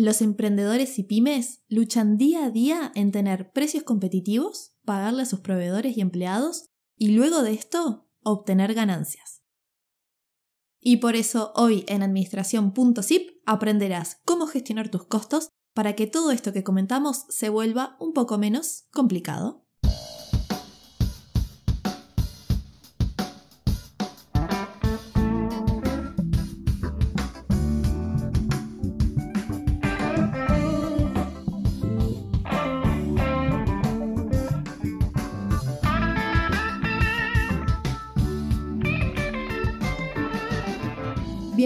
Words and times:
Los 0.00 0.22
emprendedores 0.22 0.96
y 1.00 1.02
pymes 1.02 1.64
luchan 1.68 2.18
día 2.18 2.44
a 2.44 2.50
día 2.50 2.92
en 2.94 3.10
tener 3.10 3.50
precios 3.50 3.82
competitivos, 3.82 4.76
pagarle 4.84 5.22
a 5.22 5.26
sus 5.26 5.40
proveedores 5.40 5.96
y 5.96 6.00
empleados 6.00 6.66
y 6.96 7.08
luego 7.08 7.42
de 7.42 7.54
esto 7.54 8.08
obtener 8.22 8.74
ganancias. 8.74 9.42
Y 10.80 10.98
por 10.98 11.16
eso 11.16 11.52
hoy 11.56 11.84
en 11.88 12.04
administración.zip 12.04 13.40
aprenderás 13.44 14.20
cómo 14.24 14.46
gestionar 14.46 14.88
tus 14.88 15.04
costos 15.04 15.48
para 15.74 15.96
que 15.96 16.06
todo 16.06 16.30
esto 16.30 16.52
que 16.52 16.62
comentamos 16.62 17.24
se 17.28 17.48
vuelva 17.48 17.96
un 17.98 18.12
poco 18.12 18.38
menos 18.38 18.86
complicado. 18.92 19.67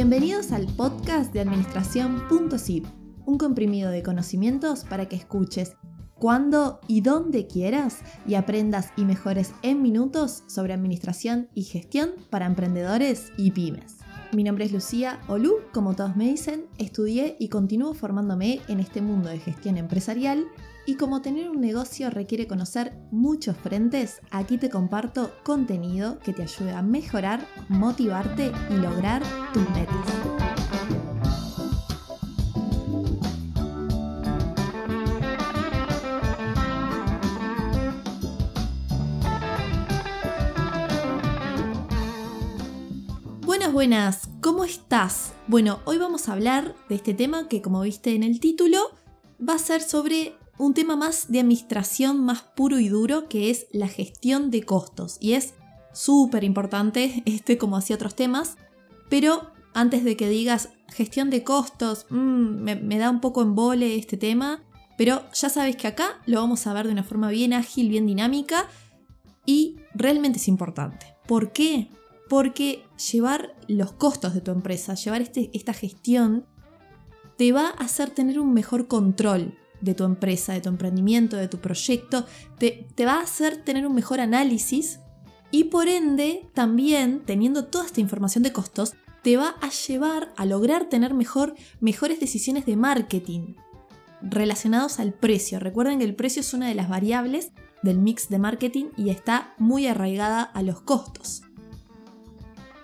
Bienvenidos 0.03 0.51
al 0.51 0.67
podcast 0.67 1.33
de 1.33 1.43
administración.zip, 1.43 2.85
un 3.25 3.39
comprimido 3.39 3.89
de 3.93 4.03
conocimientos 4.03 4.83
para 4.83 5.07
que 5.07 5.15
escuches 5.15 5.77
cuando 6.17 6.81
y 6.89 7.03
dónde 7.03 7.47
quieras 7.47 8.01
y 8.27 8.35
aprendas 8.35 8.89
y 8.97 9.05
mejores 9.05 9.53
en 9.63 9.81
minutos 9.81 10.43
sobre 10.49 10.73
administración 10.73 11.51
y 11.55 11.63
gestión 11.63 12.11
para 12.31 12.47
emprendedores 12.47 13.31
y 13.37 13.53
pymes. 13.53 13.99
Mi 14.33 14.43
nombre 14.43 14.65
es 14.65 14.73
Lucía 14.73 15.21
Olú, 15.29 15.59
como 15.73 15.95
todos 15.95 16.17
me 16.17 16.25
dicen, 16.25 16.65
estudié 16.79 17.37
y 17.39 17.49
continúo 17.49 17.95
formándome 17.95 18.61
en 18.67 18.81
este 18.81 19.03
mundo 19.03 19.29
de 19.29 19.39
gestión 19.39 19.77
empresarial 19.77 20.49
y 20.87 20.97
como 20.97 21.23
tener 21.23 21.49
un 21.49 21.61
negocio 21.61 22.11
requiere 22.11 22.47
conocer 22.47 22.93
muchos 23.11 23.57
frentes, 23.57 24.21
aquí 24.31 24.59
te 24.59 24.71
comparto 24.71 25.33
contenido 25.45 26.19
que 26.19 26.33
te 26.33 26.43
ayude 26.43 26.73
a 26.73 26.83
mejorar, 26.83 27.47
motivarte 27.69 28.53
y 28.71 28.75
lograr 28.75 29.23
tus 29.53 29.69
metas. 29.71 29.97
Buenas, 43.45 43.73
buenas, 43.73 44.29
¿cómo 44.41 44.65
estás? 44.65 45.35
Bueno, 45.47 45.81
hoy 45.85 45.99
vamos 45.99 46.29
a 46.29 46.33
hablar 46.33 46.75
de 46.89 46.97
este 46.97 47.15
tema 47.15 47.49
que 47.49 47.63
como 47.63 47.83
viste 47.83 48.15
en 48.15 48.25
el 48.25 48.41
título, 48.41 48.79
va 49.39 49.55
a 49.55 49.59
ser 49.59 49.83
sobre 49.83 50.35
un 50.59 50.75
tema 50.75 50.97
más 50.97 51.31
de 51.31 51.41
administración 51.41 52.25
más 52.25 52.43
puro 52.43 52.79
y 52.79 52.89
duro, 52.89 53.29
que 53.29 53.51
es 53.51 53.67
la 53.73 53.89
gestión 53.89 54.51
de 54.51 54.63
costos. 54.63 55.17
Y 55.21 55.33
es 55.35 55.55
súper 55.93 56.45
importante, 56.45 57.23
este 57.27 57.59
como 57.59 57.77
hacía 57.77 57.97
otros 57.97 58.15
temas, 58.15 58.57
pero 59.09 59.51
antes 59.75 60.05
de 60.05 60.17
que 60.17 60.29
digas 60.29 60.71
gestión 60.89 61.31
de 61.31 61.43
costos, 61.43 62.07
mm, 62.11 62.17
me, 62.17 62.99
da 62.99 63.11
un 63.11 63.21
poco 63.21 63.43
en 63.43 63.55
vole 63.55 63.97
este 63.97 64.17
tema, 64.17 64.63
pero 64.99 65.23
ya 65.33 65.49
sabes 65.49 65.77
que 65.77 65.89
acá 65.89 66.21
lo 66.27 66.41
vamos 66.41 66.67
a 66.67 66.73
ver 66.73 66.87
de 66.87 66.93
una 66.93 67.03
forma 67.03 67.31
bien 67.31 67.53
ágil, 67.53 67.89
bien 67.89 68.07
dinámica 68.07 68.69
y 69.47 69.77
realmente 69.95 70.39
es 70.39 70.49
importante. 70.49 71.07
¿Por 71.27 71.53
qué? 71.53 71.89
Porque 72.29 72.85
llevar 73.11 73.57
los 73.69 73.93
costos 73.93 74.35
de 74.35 74.43
tu 74.43 74.51
empresa, 74.51 74.95
llevar 74.95 75.23
este, 75.23 75.51
esta 75.55 75.73
gestión, 75.73 76.47
te 77.39 77.53
va 77.53 77.69
a 77.69 77.85
hacer 77.85 78.11
tener 78.11 78.39
un 78.39 78.53
mejor 78.53 78.87
control 78.87 79.59
de 79.83 79.95
tu 79.95 80.05
empresa, 80.05 80.55
de 80.55 80.61
tu 80.61 80.69
emprendimiento, 80.69 81.37
de 81.37 81.49
tu 81.49 81.59
proyecto, 81.59 82.25
te, 82.59 82.89
te 82.95 83.05
va 83.05 83.15
a 83.15 83.23
hacer 83.23 83.59
tener 83.59 83.87
un 83.87 83.95
mejor 83.95 84.21
análisis 84.21 85.01
y 85.51 85.65
por 85.65 85.89
ende 85.89 86.49
también 86.55 87.23
teniendo 87.27 87.67
toda 87.67 87.85
esta 87.85 88.01
información 88.01 88.43
de 88.43 88.53
costos, 88.53 88.95
te 89.23 89.37
va 89.37 89.57
a 89.61 89.69
llevar 89.69 90.33
a 90.37 90.47
lograr 90.47 90.87
tener 90.87 91.15
mejor, 91.15 91.55
mejores 91.81 92.19
decisiones 92.19 92.67
de 92.67 92.77
marketing 92.77 93.55
relacionados 94.23 94.99
al 94.99 95.13
precio. 95.13 95.61
Recuerden 95.61 95.99
que 95.99 96.05
el 96.05 96.15
precio 96.15 96.41
es 96.41 96.55
una 96.55 96.69
de 96.69 96.75
las 96.75 96.89
variables 96.89 97.53
del 97.83 97.99
mix 97.99 98.29
de 98.29 98.39
marketing 98.39 98.87
y 98.97 99.11
está 99.11 99.55
muy 99.59 99.87
arraigada 99.87 100.43
a 100.43 100.63
los 100.63 100.81
costos 100.81 101.43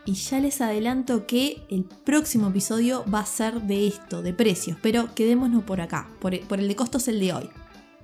y 0.08 0.14
ya 0.14 0.40
les 0.40 0.62
adelanto 0.62 1.26
que 1.26 1.66
el 1.68 1.84
próximo 1.84 2.48
episodio 2.48 3.04
va 3.12 3.20
a 3.20 3.26
ser 3.26 3.60
de 3.60 3.86
esto, 3.86 4.22
de 4.22 4.32
precios, 4.32 4.78
pero 4.80 5.14
quedémonos 5.14 5.64
por 5.64 5.82
acá, 5.82 6.08
por 6.18 6.32
el, 6.32 6.48
de 6.66 6.76
costos 6.76 7.08
el 7.08 7.20
de 7.20 7.34
hoy. 7.34 7.50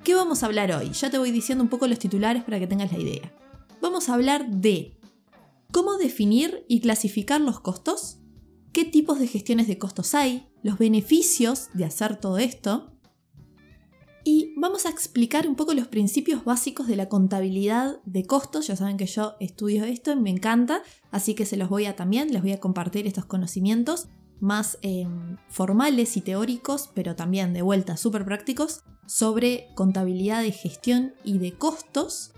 ¿Qué 0.04 0.14
vamos 0.14 0.42
a 0.42 0.46
hablar 0.46 0.70
hoy? 0.72 0.90
Ya 0.90 1.08
te 1.08 1.16
voy 1.16 1.30
diciendo 1.30 1.64
un 1.64 1.70
poco 1.70 1.86
los 1.86 1.98
titulares 1.98 2.44
para 2.44 2.58
que 2.58 2.66
tengas 2.66 2.92
la 2.92 2.98
idea. 2.98 3.32
Vamos 3.80 4.10
a 4.10 4.14
hablar 4.14 4.50
de 4.50 4.98
cómo 5.72 5.96
definir 5.96 6.66
y 6.68 6.80
clasificar 6.80 7.40
los 7.40 7.60
costos, 7.60 8.18
qué 8.74 8.84
tipos 8.84 9.18
de 9.18 9.26
gestiones 9.26 9.66
de 9.66 9.78
costos 9.78 10.14
hay, 10.14 10.46
los 10.62 10.76
beneficios 10.76 11.70
de 11.72 11.86
hacer 11.86 12.20
todo 12.20 12.36
esto, 12.36 12.93
y 14.24 14.54
vamos 14.56 14.86
a 14.86 14.88
explicar 14.88 15.46
un 15.46 15.54
poco 15.54 15.74
los 15.74 15.86
principios 15.86 16.44
básicos 16.44 16.86
de 16.86 16.96
la 16.96 17.10
contabilidad 17.10 18.00
de 18.06 18.24
costos. 18.24 18.66
Ya 18.66 18.74
saben 18.74 18.96
que 18.96 19.04
yo 19.04 19.34
estudio 19.38 19.84
esto 19.84 20.12
y 20.12 20.16
me 20.16 20.30
encanta, 20.30 20.82
así 21.10 21.34
que 21.34 21.44
se 21.44 21.58
los 21.58 21.68
voy 21.68 21.84
a 21.84 21.94
también, 21.94 22.32
les 22.32 22.40
voy 22.40 22.52
a 22.52 22.60
compartir 22.60 23.06
estos 23.06 23.26
conocimientos 23.26 24.08
más 24.40 24.78
em, 24.80 25.36
formales 25.48 26.16
y 26.16 26.22
teóricos, 26.22 26.90
pero 26.94 27.14
también 27.14 27.52
de 27.52 27.62
vuelta 27.62 27.98
súper 27.98 28.24
prácticos, 28.24 28.82
sobre 29.06 29.68
contabilidad 29.74 30.40
de 30.42 30.52
gestión 30.52 31.12
y 31.22 31.38
de 31.38 31.52
costos, 31.52 32.32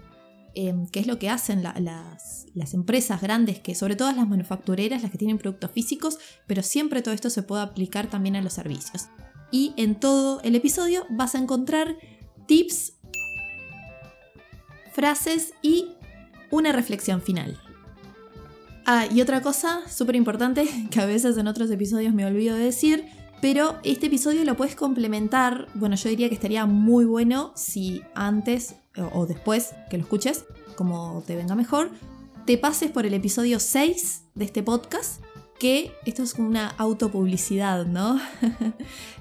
em, 0.54 0.88
que 0.88 0.98
es 0.98 1.06
lo 1.06 1.20
que 1.20 1.30
hacen 1.30 1.62
las, 1.62 2.46
las, 2.54 2.74
empresas 2.74 3.22
grandes, 3.22 3.60
que 3.60 3.76
sobre 3.76 3.94
todo 3.94 4.10
las 4.10 4.28
manufactureras, 4.28 5.02
las 5.02 5.12
que 5.12 5.18
tienen 5.18 5.38
productos 5.38 5.70
físicos, 5.70 6.18
pero 6.48 6.62
siempre 6.62 7.02
todo 7.02 7.14
esto 7.14 7.30
se 7.30 7.44
puede 7.44 7.62
aplicar 7.62 8.08
también 8.08 8.34
a 8.34 8.42
los 8.42 8.54
servicios 8.54 9.06
y 9.56 9.72
en 9.78 9.94
todo 9.94 10.42
el 10.42 10.54
episodio 10.54 11.06
vas 11.08 11.34
a 11.34 11.38
encontrar 11.38 11.96
tips, 12.44 12.92
frases 14.92 15.54
y 15.62 15.92
una 16.50 16.72
reflexión 16.72 17.22
final. 17.22 17.58
Ah, 18.84 19.06
y 19.10 19.22
otra 19.22 19.40
cosa 19.40 19.80
súper 19.88 20.14
importante 20.14 20.68
que 20.90 21.00
a 21.00 21.06
veces 21.06 21.38
en 21.38 21.48
otros 21.48 21.70
episodios 21.70 22.12
me 22.12 22.26
olvido 22.26 22.54
de 22.54 22.64
decir, 22.64 23.06
pero 23.40 23.78
este 23.82 24.08
episodio 24.08 24.44
lo 24.44 24.58
puedes 24.58 24.76
complementar, 24.76 25.68
bueno, 25.72 25.96
yo 25.96 26.10
diría 26.10 26.28
que 26.28 26.34
estaría 26.34 26.66
muy 26.66 27.06
bueno 27.06 27.52
si 27.56 28.02
antes 28.14 28.74
o 29.14 29.24
después 29.24 29.70
que 29.88 29.96
lo 29.96 30.02
escuches, 30.02 30.44
como 30.76 31.24
te 31.26 31.34
venga 31.34 31.54
mejor, 31.54 31.92
te 32.44 32.58
pases 32.58 32.90
por 32.90 33.06
el 33.06 33.14
episodio 33.14 33.58
6 33.58 34.22
de 34.34 34.44
este 34.44 34.62
podcast 34.62 35.22
que 35.58 35.92
esto 36.04 36.22
es 36.22 36.34
una 36.34 36.68
autopublicidad, 36.68 37.86
¿no? 37.86 38.20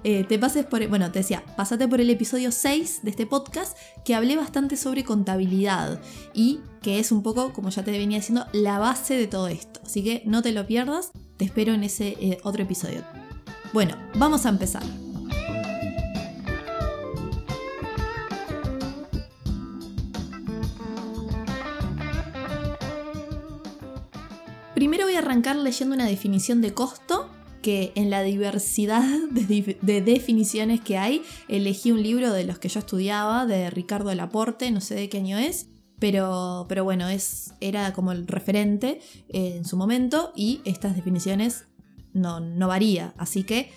Eh, 0.07 0.23
te 0.23 0.37
pases 0.37 0.67
por, 0.67 0.87
bueno, 0.87 1.11
te 1.11 1.17
decía, 1.17 1.43
pásate 1.57 1.87
por 1.87 1.99
el 1.99 2.11
episodio 2.11 2.51
6 2.51 2.99
de 3.01 3.09
este 3.09 3.25
podcast 3.25 3.75
que 4.03 4.13
hablé 4.13 4.35
bastante 4.35 4.77
sobre 4.77 5.03
contabilidad 5.03 5.99
y 6.31 6.59
que 6.83 6.99
es 6.99 7.11
un 7.11 7.23
poco, 7.23 7.53
como 7.53 7.69
ya 7.69 7.83
te 7.83 7.89
venía 7.89 8.19
diciendo, 8.19 8.45
la 8.53 8.77
base 8.77 9.15
de 9.15 9.25
todo 9.25 9.47
esto. 9.47 9.79
Así 9.83 10.03
que 10.03 10.21
no 10.27 10.43
te 10.43 10.51
lo 10.51 10.67
pierdas, 10.67 11.11
te 11.37 11.45
espero 11.45 11.73
en 11.73 11.83
ese 11.83 12.09
eh, 12.19 12.37
otro 12.43 12.61
episodio. 12.61 13.03
Bueno, 13.73 13.97
vamos 14.13 14.45
a 14.45 14.49
empezar. 14.49 14.83
Arrancar 25.25 25.55
leyendo 25.55 25.95
una 25.95 26.05
definición 26.05 26.61
de 26.61 26.73
costo 26.73 27.29
que 27.61 27.91
en 27.95 28.11
la 28.11 28.21
diversidad 28.21 29.03
de, 29.31 30.01
definiciones 30.01 30.81
que 30.81 30.97
hay, 30.97 31.23
elegí 31.47 31.91
un 31.91 32.03
libro 32.03 32.31
de 32.31 32.43
los 32.43 32.59
que 32.59 32.69
yo 32.69 32.79
estudiaba, 32.79 33.45
de 33.45 33.69
Ricardo 33.71 34.13
Laporte, 34.13 34.69
no 34.69 34.81
sé 34.81 34.93
de 34.93 35.09
qué 35.09 35.17
año 35.17 35.37
es, 35.37 35.67
pero, 35.97 36.67
pero 36.69 36.83
bueno, 36.83 37.09
es, 37.09 37.53
era 37.61 37.91
como 37.93 38.11
el 38.11 38.27
referente 38.27 39.01
eh, 39.29 39.55
en 39.57 39.65
su 39.65 39.77
momento 39.77 40.31
y 40.35 40.61
estas 40.65 40.95
definiciones 40.95 41.65
no, 42.13 42.39
no 42.39 42.67
varía, 42.67 43.15
así 43.17 43.43
que 43.43 43.71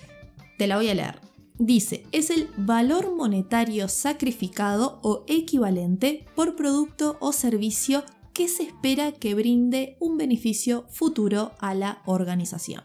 te 0.58 0.66
la 0.66 0.76
voy 0.76 0.90
a 0.90 0.94
leer. 0.94 1.20
Dice, 1.58 2.04
es 2.12 2.30
el 2.30 2.48
valor 2.56 3.16
monetario 3.16 3.88
sacrificado 3.88 5.00
o 5.02 5.24
equivalente 5.26 6.24
por 6.36 6.54
producto 6.56 7.16
o 7.20 7.32
servicio 7.32 8.04
que 8.38 8.46
se 8.46 8.62
espera 8.62 9.10
que 9.10 9.34
brinde 9.34 9.96
un 9.98 10.16
beneficio 10.16 10.86
futuro 10.90 11.56
a 11.58 11.74
la 11.74 12.02
organización. 12.06 12.84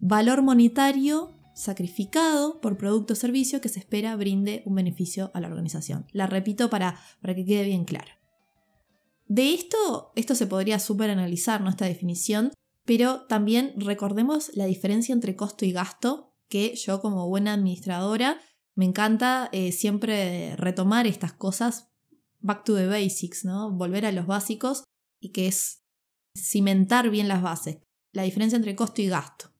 Valor 0.00 0.40
monetario 0.40 1.34
sacrificado 1.54 2.58
por 2.62 2.78
producto 2.78 3.12
o 3.12 3.16
servicio 3.16 3.60
que 3.60 3.68
se 3.68 3.80
espera 3.80 4.16
brinde 4.16 4.62
un 4.64 4.76
beneficio 4.76 5.30
a 5.34 5.42
la 5.42 5.48
organización. 5.48 6.06
La 6.12 6.26
repito 6.26 6.70
para, 6.70 6.98
para 7.20 7.34
que 7.34 7.44
quede 7.44 7.64
bien 7.64 7.84
claro. 7.84 8.12
De 9.26 9.52
esto, 9.52 10.12
esto 10.16 10.34
se 10.34 10.46
podría 10.46 10.78
super 10.78 11.10
analizar, 11.10 11.62
esta 11.68 11.84
definición, 11.84 12.50
pero 12.86 13.26
también 13.26 13.74
recordemos 13.76 14.50
la 14.54 14.64
diferencia 14.64 15.12
entre 15.12 15.36
costo 15.36 15.66
y 15.66 15.72
gasto, 15.72 16.32
que 16.48 16.74
yo 16.76 17.02
como 17.02 17.28
buena 17.28 17.52
administradora 17.52 18.40
me 18.74 18.86
encanta 18.86 19.50
eh, 19.52 19.70
siempre 19.70 20.56
retomar 20.56 21.06
estas 21.06 21.34
cosas 21.34 21.93
back 22.44 22.64
to 22.64 22.76
the 22.76 22.86
basics, 22.86 23.44
¿no? 23.44 23.72
Volver 23.72 24.06
a 24.06 24.12
los 24.12 24.26
básicos 24.26 24.84
y 25.20 25.32
que 25.32 25.48
es 25.48 25.82
cimentar 26.36 27.10
bien 27.10 27.26
las 27.26 27.42
bases, 27.42 27.78
la 28.12 28.22
diferencia 28.22 28.56
entre 28.56 28.76
costo 28.76 29.02
y 29.02 29.08
gasto. 29.08 29.50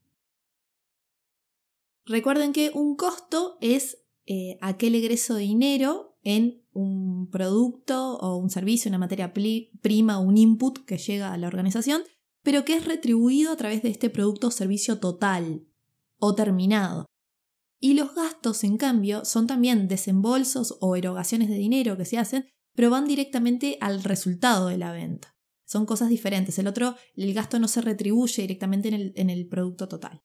Recuerden 2.07 2.53
que 2.53 2.71
un 2.75 2.97
costo 2.97 3.57
es 3.61 4.05
eh, 4.27 4.59
aquel 4.61 4.95
egreso 4.95 5.35
de 5.35 5.43
dinero 5.43 6.19
en 6.23 6.63
un 6.73 7.31
producto 7.31 8.17
o 8.19 8.37
un 8.37 8.51
servicio, 8.51 8.91
una 8.91 8.99
materia 8.99 9.33
prima 9.33 10.19
un 10.19 10.37
input 10.37 10.85
que 10.85 10.99
llega 10.99 11.33
a 11.33 11.39
la 11.39 11.47
organización, 11.47 12.03
pero 12.43 12.65
que 12.67 12.77
es 12.77 12.85
retribuido 12.85 13.53
a 13.53 13.57
través 13.57 13.83
de 13.83 13.89
este 13.89 14.11
producto 14.11 14.49
o 14.49 14.51
servicio 14.51 15.01
total 15.01 15.67
o 16.19 16.35
terminado. 16.35 17.07
Y 17.81 17.95
los 17.95 18.15
gastos, 18.15 18.65
en 18.65 18.77
cambio, 18.77 19.25
son 19.25 19.47
también 19.47 19.89
desembolsos 19.89 20.77
o 20.81 20.97
erogaciones 20.97 21.49
de 21.49 21.57
dinero 21.57 21.97
que 21.97 22.05
se 22.05 22.19
hacen, 22.19 22.47
pero 22.75 22.91
van 22.91 23.07
directamente 23.07 23.79
al 23.81 24.03
resultado 24.03 24.69
de 24.69 24.79
la 24.79 24.93
venta. 24.93 25.37
Son 25.65 25.87
cosas 25.87 26.09
diferentes. 26.09 26.59
El 26.59 26.67
otro, 26.67 26.97
el 27.15 27.33
gasto 27.33 27.59
no 27.59 27.69
se 27.69 27.81
retribuye 27.81 28.43
directamente 28.43 28.89
en 28.89 29.31
el, 29.31 29.49
producto 29.49 29.89
total. 29.89 30.23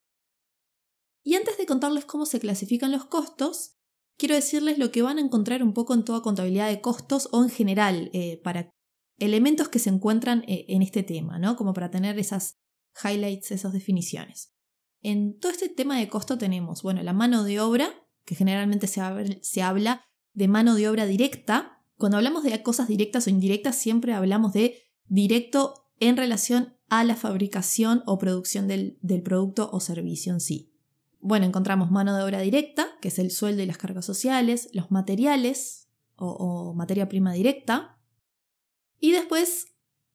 Y 1.23 1.35
antes 1.35 1.57
de 1.57 1.65
contarles 1.65 2.05
cómo 2.05 2.25
se 2.25 2.39
clasifican 2.39 2.91
los 2.91 3.05
costos, 3.05 3.77
quiero 4.17 4.35
decirles 4.35 4.77
lo 4.77 4.91
que 4.91 5.01
van 5.01 5.17
a 5.17 5.21
encontrar 5.21 5.63
un 5.63 5.73
poco 5.73 5.93
en 5.93 6.03
toda 6.03 6.21
contabilidad 6.21 6.67
de 6.67 6.81
costos 6.81 7.29
o 7.31 7.43
en 7.43 7.49
general 7.49 8.09
eh, 8.13 8.41
para 8.43 8.69
elementos 9.17 9.69
que 9.69 9.79
se 9.79 9.89
encuentran 9.89 10.43
eh, 10.47 10.65
en 10.69 10.81
este 10.81 11.03
tema, 11.03 11.39
¿no? 11.39 11.55
Como 11.55 11.73
para 11.73 11.91
tener 11.91 12.19
esas 12.19 12.57
highlights, 13.03 13.51
esas 13.51 13.73
definiciones. 13.73 14.53
En 15.01 15.39
todo 15.39 15.51
este 15.51 15.69
tema 15.69 15.97
de 15.97 16.09
costo 16.09 16.37
tenemos, 16.37 16.83
bueno, 16.83 17.01
la 17.03 17.13
mano 17.13 17.43
de 17.43 17.59
obra, 17.59 17.93
que 18.25 18.35
generalmente 18.35 18.87
se 18.87 19.61
habla 19.61 20.05
de 20.33 20.47
mano 20.47 20.75
de 20.75 20.89
obra 20.89 21.05
directa. 21.05 21.78
Cuando 21.99 22.15
hablamos 22.15 22.43
de 22.43 22.63
cosas 22.63 22.87
directas 22.87 23.27
o 23.27 23.29
indirectas, 23.29 23.75
siempre 23.75 24.13
hablamos 24.13 24.53
de 24.53 24.77
directo 25.09 25.91
en 25.99 26.15
relación 26.15 26.77
a 26.87 27.03
la 27.03 27.17
fabricación 27.17 28.03
o 28.05 28.17
producción 28.17 28.69
del, 28.69 28.97
del 29.01 29.21
producto 29.21 29.69
o 29.73 29.81
servicio 29.81 30.31
en 30.31 30.39
sí. 30.39 30.71
Bueno, 31.19 31.45
encontramos 31.45 31.91
mano 31.91 32.15
de 32.15 32.23
obra 32.23 32.39
directa, 32.39 32.87
que 33.01 33.09
es 33.09 33.19
el 33.19 33.31
sueldo 33.31 33.63
y 33.63 33.65
las 33.65 33.77
cargas 33.77 34.05
sociales, 34.05 34.69
los 34.71 34.91
materiales 34.91 35.89
o, 36.15 36.73
materia 36.73 37.09
prima 37.09 37.33
directa, 37.33 37.99
y 39.01 39.11
después 39.11 39.67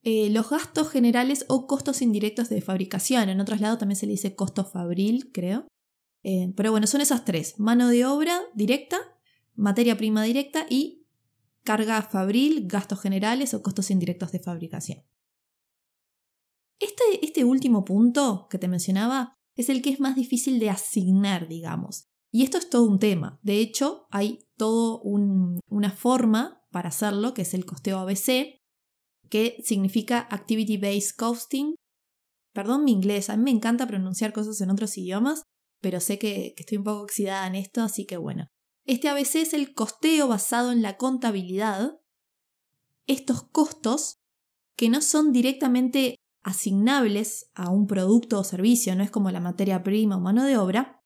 eh, 0.05 0.31
los 0.31 0.49
gastos 0.49 0.89
generales 0.89 1.45
o 1.49 1.67
costos 1.67 2.01
indirectos 2.01 2.49
de 2.49 2.63
fabricación. 2.63 3.29
En 3.29 3.43
otros 3.43 3.61
lados 3.61 3.79
también 3.79 3.97
se 3.97 4.07
le 4.07 4.13
dice 4.13 4.35
costo 4.35 4.65
fabril, 4.65 5.31
creo. 5.35 5.69
Eh, 6.23 6.51
pero 6.57 6.71
bueno, 6.71 6.87
son 6.87 7.03
esas 7.03 7.27
tres. 7.27 7.61
Mano 7.61 7.89
de 7.89 8.07
obra 8.07 8.41
directa, 8.55 8.97
materia 9.55 9.99
prima 9.99 10.23
directa 10.23 10.65
y 10.71 11.04
carga 11.65 12.03
fabril, 12.03 12.67
gastos 12.67 13.01
generales 13.01 13.55
o 13.55 13.63
costos 13.63 13.91
indirectos 13.91 14.33
de 14.33 14.41
fabricación. 14.41 15.03
Este, 16.79 17.25
este 17.25 17.45
último 17.45 17.85
punto 17.85 18.47
que 18.51 18.59
te 18.59 18.69
mencionaba 18.69 19.35
es 19.57 19.69
el 19.69 19.83
que 19.83 19.91
es 19.91 20.01
más 20.01 20.17
difícil 20.17 20.59
de 20.59 20.71
asignar, 20.71 21.49
digamos. 21.49 22.07
Y 22.31 22.43
esto 22.43 22.59
es 22.59 22.69
todo 22.69 22.85
un 22.85 22.99
tema. 22.99 23.39
De 23.43 23.61
hecho, 23.61 24.07
hay 24.11 24.49
toda 24.57 25.01
una 25.03 25.91
forma 25.93 26.63
para 26.71 26.89
hacerlo, 26.89 27.33
que 27.33 27.43
es 27.43 27.55
el 27.55 27.65
costeo 27.65 27.99
ABC, 27.99 28.59
que 29.31 29.57
significa 29.65 30.27
Activity 30.31 30.77
Based 30.77 31.17
Costing. 31.17 31.77
Perdón 32.53 32.85
mi 32.85 32.93
inglés, 32.93 33.31
a 33.31 33.37
mí 33.37 33.45
me 33.45 33.51
encanta 33.51 33.87
pronunciar 33.87 34.33
cosas 34.33 34.61
en 34.61 34.71
otros 34.71 34.99
idiomas, 34.99 35.43
pero 35.81 36.01
sé 36.01 36.19
que, 36.19 36.55
que 36.57 36.63
estoy 36.63 36.79
un 36.79 36.85
poco 36.85 37.03
oxidada 37.03 37.47
en 37.47 37.55
esto, 37.55 37.83
así 37.83 38.05
que 38.05 38.17
bueno. 38.17 38.49
Este 38.85 39.09
ABC 39.09 39.37
es 39.37 39.55
el 39.55 39.75
costeo 39.75 40.29
basado 40.29 40.71
en 40.71 40.83
la 40.83 40.97
contabilidad. 40.97 42.01
Estos 43.07 43.43
costos, 43.43 44.19
que 44.77 44.89
no 44.89 45.01
son 45.01 45.33
directamente 45.33 46.17
asignables 46.43 47.51
a 47.55 47.71
un 47.71 47.87
producto 47.87 48.39
o 48.39 48.45
servicio, 48.45 48.95
no 48.95 49.03
es 49.03 49.11
como 49.11 49.31
la 49.31 49.41
materia 49.41 49.83
prima 49.83 50.17
o 50.17 50.21
mano 50.21 50.45
de 50.45 50.59
obra, 50.59 51.03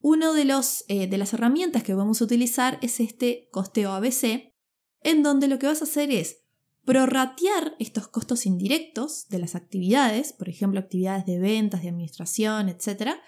una 0.00 0.32
de, 0.32 0.42
eh, 0.88 1.06
de 1.06 1.18
las 1.18 1.32
herramientas 1.32 1.82
que 1.82 1.94
vamos 1.94 2.20
a 2.20 2.24
utilizar 2.24 2.78
es 2.82 3.00
este 3.00 3.48
costeo 3.50 3.92
ABC, 3.92 4.52
en 5.00 5.22
donde 5.22 5.48
lo 5.48 5.58
que 5.58 5.68
vas 5.68 5.80
a 5.80 5.84
hacer 5.84 6.10
es 6.10 6.42
prorratear 6.84 7.76
estos 7.78 8.08
costos 8.08 8.44
indirectos 8.44 9.28
de 9.28 9.38
las 9.38 9.54
actividades, 9.54 10.32
por 10.32 10.48
ejemplo, 10.48 10.80
actividades 10.80 11.24
de 11.24 11.38
ventas, 11.38 11.82
de 11.82 11.88
administración, 11.88 12.68
etcétera, 12.68 13.22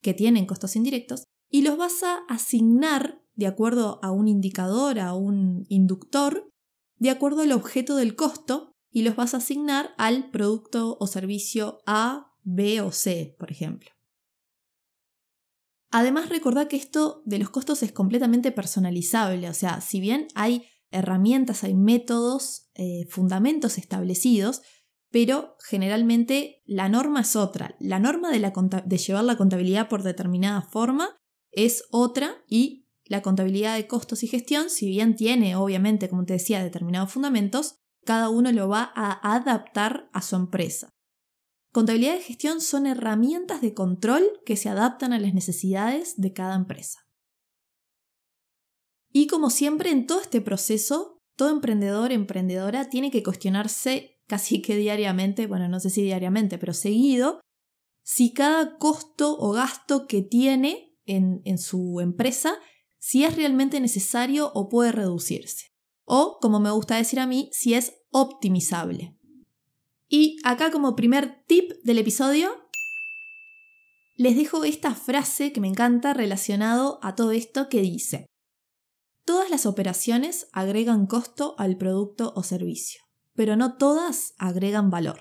que 0.00 0.14
tienen 0.14 0.46
costos 0.46 0.76
indirectos, 0.76 1.24
y 1.50 1.62
los 1.62 1.76
vas 1.76 2.02
a 2.04 2.18
asignar 2.28 3.23
de 3.34 3.46
acuerdo 3.46 3.98
a 4.02 4.10
un 4.10 4.28
indicador, 4.28 4.98
a 5.00 5.14
un 5.14 5.64
inductor, 5.68 6.48
de 6.98 7.10
acuerdo 7.10 7.42
al 7.42 7.52
objeto 7.52 7.96
del 7.96 8.14
costo 8.14 8.72
y 8.90 9.02
los 9.02 9.16
vas 9.16 9.34
a 9.34 9.38
asignar 9.38 9.90
al 9.98 10.30
producto 10.30 10.96
o 11.00 11.06
servicio 11.06 11.80
A, 11.86 12.32
B 12.42 12.80
o 12.80 12.92
C, 12.92 13.34
por 13.38 13.50
ejemplo. 13.50 13.90
Además, 15.90 16.28
recordad 16.28 16.68
que 16.68 16.76
esto 16.76 17.22
de 17.24 17.38
los 17.38 17.50
costos 17.50 17.82
es 17.82 17.92
completamente 17.92 18.52
personalizable, 18.52 19.48
o 19.48 19.54
sea, 19.54 19.80
si 19.80 20.00
bien 20.00 20.28
hay 20.34 20.64
herramientas, 20.90 21.64
hay 21.64 21.74
métodos, 21.74 22.70
eh, 22.74 23.06
fundamentos 23.10 23.78
establecidos, 23.78 24.62
pero 25.10 25.56
generalmente 25.60 26.62
la 26.64 26.88
norma 26.88 27.20
es 27.20 27.36
otra. 27.36 27.76
La 27.78 27.98
norma 27.98 28.30
de, 28.30 28.40
de 28.40 28.98
llevar 28.98 29.24
la 29.24 29.36
contabilidad 29.36 29.88
por 29.88 30.02
determinada 30.02 30.62
forma 30.62 31.16
es 31.52 31.84
otra 31.90 32.44
y 32.48 32.83
la 33.06 33.22
contabilidad 33.22 33.76
de 33.76 33.86
costos 33.86 34.22
y 34.22 34.28
gestión, 34.28 34.70
si 34.70 34.88
bien 34.88 35.14
tiene, 35.16 35.56
obviamente, 35.56 36.08
como 36.08 36.24
te 36.24 36.34
decía, 36.34 36.62
determinados 36.62 37.12
fundamentos, 37.12 37.76
cada 38.04 38.28
uno 38.28 38.52
lo 38.52 38.68
va 38.68 38.92
a 38.94 39.34
adaptar 39.34 40.08
a 40.12 40.22
su 40.22 40.36
empresa. 40.36 40.90
Contabilidad 41.72 42.16
y 42.16 42.22
gestión 42.22 42.60
son 42.60 42.86
herramientas 42.86 43.60
de 43.60 43.74
control 43.74 44.24
que 44.46 44.56
se 44.56 44.68
adaptan 44.68 45.12
a 45.12 45.18
las 45.18 45.34
necesidades 45.34 46.14
de 46.16 46.32
cada 46.32 46.54
empresa. 46.54 47.00
Y 49.10 49.26
como 49.26 49.50
siempre 49.50 49.90
en 49.90 50.06
todo 50.06 50.20
este 50.20 50.40
proceso, 50.40 51.18
todo 51.36 51.50
emprendedor, 51.50 52.12
emprendedora 52.12 52.88
tiene 52.88 53.10
que 53.10 53.22
cuestionarse 53.22 54.20
casi 54.26 54.62
que 54.62 54.76
diariamente, 54.76 55.46
bueno, 55.46 55.68
no 55.68 55.80
sé 55.80 55.90
si 55.90 56.02
diariamente, 56.02 56.58
pero 56.58 56.72
seguido, 56.72 57.40
si 58.02 58.32
cada 58.32 58.78
costo 58.78 59.36
o 59.38 59.52
gasto 59.52 60.06
que 60.06 60.22
tiene 60.22 60.96
en, 61.06 61.42
en 61.44 61.58
su 61.58 62.00
empresa, 62.00 62.54
si 63.06 63.22
es 63.22 63.36
realmente 63.36 63.80
necesario 63.80 64.50
o 64.54 64.70
puede 64.70 64.90
reducirse 64.90 65.66
o, 66.06 66.38
como 66.40 66.58
me 66.58 66.70
gusta 66.70 66.96
decir 66.96 67.20
a 67.20 67.26
mí, 67.26 67.50
si 67.52 67.74
es 67.74 67.96
optimizable. 68.08 69.14
Y 70.08 70.38
acá 70.42 70.70
como 70.70 70.96
primer 70.96 71.44
tip 71.46 71.70
del 71.82 71.98
episodio, 71.98 72.66
les 74.16 74.36
dejo 74.36 74.64
esta 74.64 74.94
frase 74.94 75.52
que 75.52 75.60
me 75.60 75.68
encanta 75.68 76.14
relacionado 76.14 76.98
a 77.02 77.14
todo 77.14 77.32
esto 77.32 77.68
que 77.68 77.82
dice, 77.82 78.24
todas 79.26 79.50
las 79.50 79.66
operaciones 79.66 80.48
agregan 80.52 81.06
costo 81.06 81.56
al 81.58 81.76
producto 81.76 82.32
o 82.34 82.42
servicio, 82.42 83.02
pero 83.34 83.54
no 83.54 83.76
todas 83.76 84.32
agregan 84.38 84.88
valor. 84.88 85.20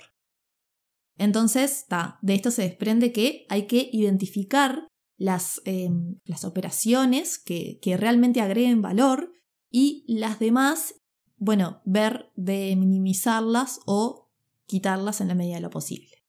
Entonces, 1.18 1.86
de 2.22 2.34
esto 2.34 2.50
se 2.50 2.62
desprende 2.62 3.12
que 3.12 3.46
hay 3.50 3.68
que 3.68 3.90
identificar 3.92 4.88
las, 5.18 5.62
em, 5.66 6.20
las 6.26 6.44
operaciones 6.44 7.38
que, 7.38 7.80
que 7.82 7.98
realmente 7.98 8.42
agreguen 8.42 8.82
valor 8.82 9.34
y 9.70 10.06
las 10.08 10.40
demás, 10.40 10.96
bueno, 11.38 11.82
ver 11.86 12.32
de 12.36 12.76
minimizarlas 12.76 13.80
o 13.86 14.30
quitarlas 14.66 15.22
en 15.22 15.28
la 15.28 15.36
medida 15.36 15.56
de 15.56 15.62
lo 15.62 15.70
posible. 15.70 16.24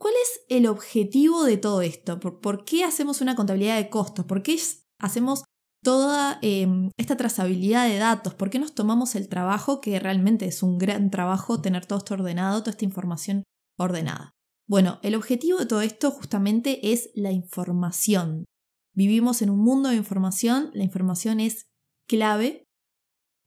¿Cuál 0.00 0.14
es 0.22 0.40
el 0.48 0.66
objetivo 0.66 1.44
de 1.44 1.58
todo 1.58 1.82
esto? 1.82 2.20
¿Por, 2.20 2.64
qué 2.64 2.84
hacemos 2.84 3.20
una 3.20 3.36
contabilidad 3.36 3.76
de 3.76 3.90
costos? 3.90 4.24
¿Por 4.24 4.42
qué 4.42 4.58
hacemos 4.98 5.44
toda 5.82 6.38
em, 6.40 6.90
esta 6.96 7.18
trazabilidad 7.18 7.86
de 7.86 7.98
datos? 7.98 8.34
¿Por 8.34 8.48
qué 8.48 8.58
nos 8.58 8.74
tomamos 8.74 9.14
el 9.14 9.28
trabajo, 9.28 9.82
que 9.82 10.00
realmente 10.00 10.46
es 10.46 10.62
un 10.62 10.78
gran 10.78 11.10
trabajo 11.10 11.60
tener 11.60 11.84
todo 11.84 11.98
esto 11.98 12.14
ordenado, 12.14 12.60
toda 12.60 12.70
esta 12.70 12.86
información 12.86 13.42
ordenada? 13.76 14.32
Bueno, 14.70 15.00
el 15.02 15.16
objetivo 15.16 15.58
de 15.58 15.66
todo 15.66 15.80
esto 15.80 16.12
justamente 16.12 16.92
es 16.92 17.10
la 17.16 17.32
información. 17.32 18.44
Vivimos 18.92 19.42
en 19.42 19.50
un 19.50 19.58
mundo 19.58 19.88
de 19.88 19.96
información, 19.96 20.70
la 20.74 20.84
información 20.84 21.40
es 21.40 21.66
clave. 22.06 22.68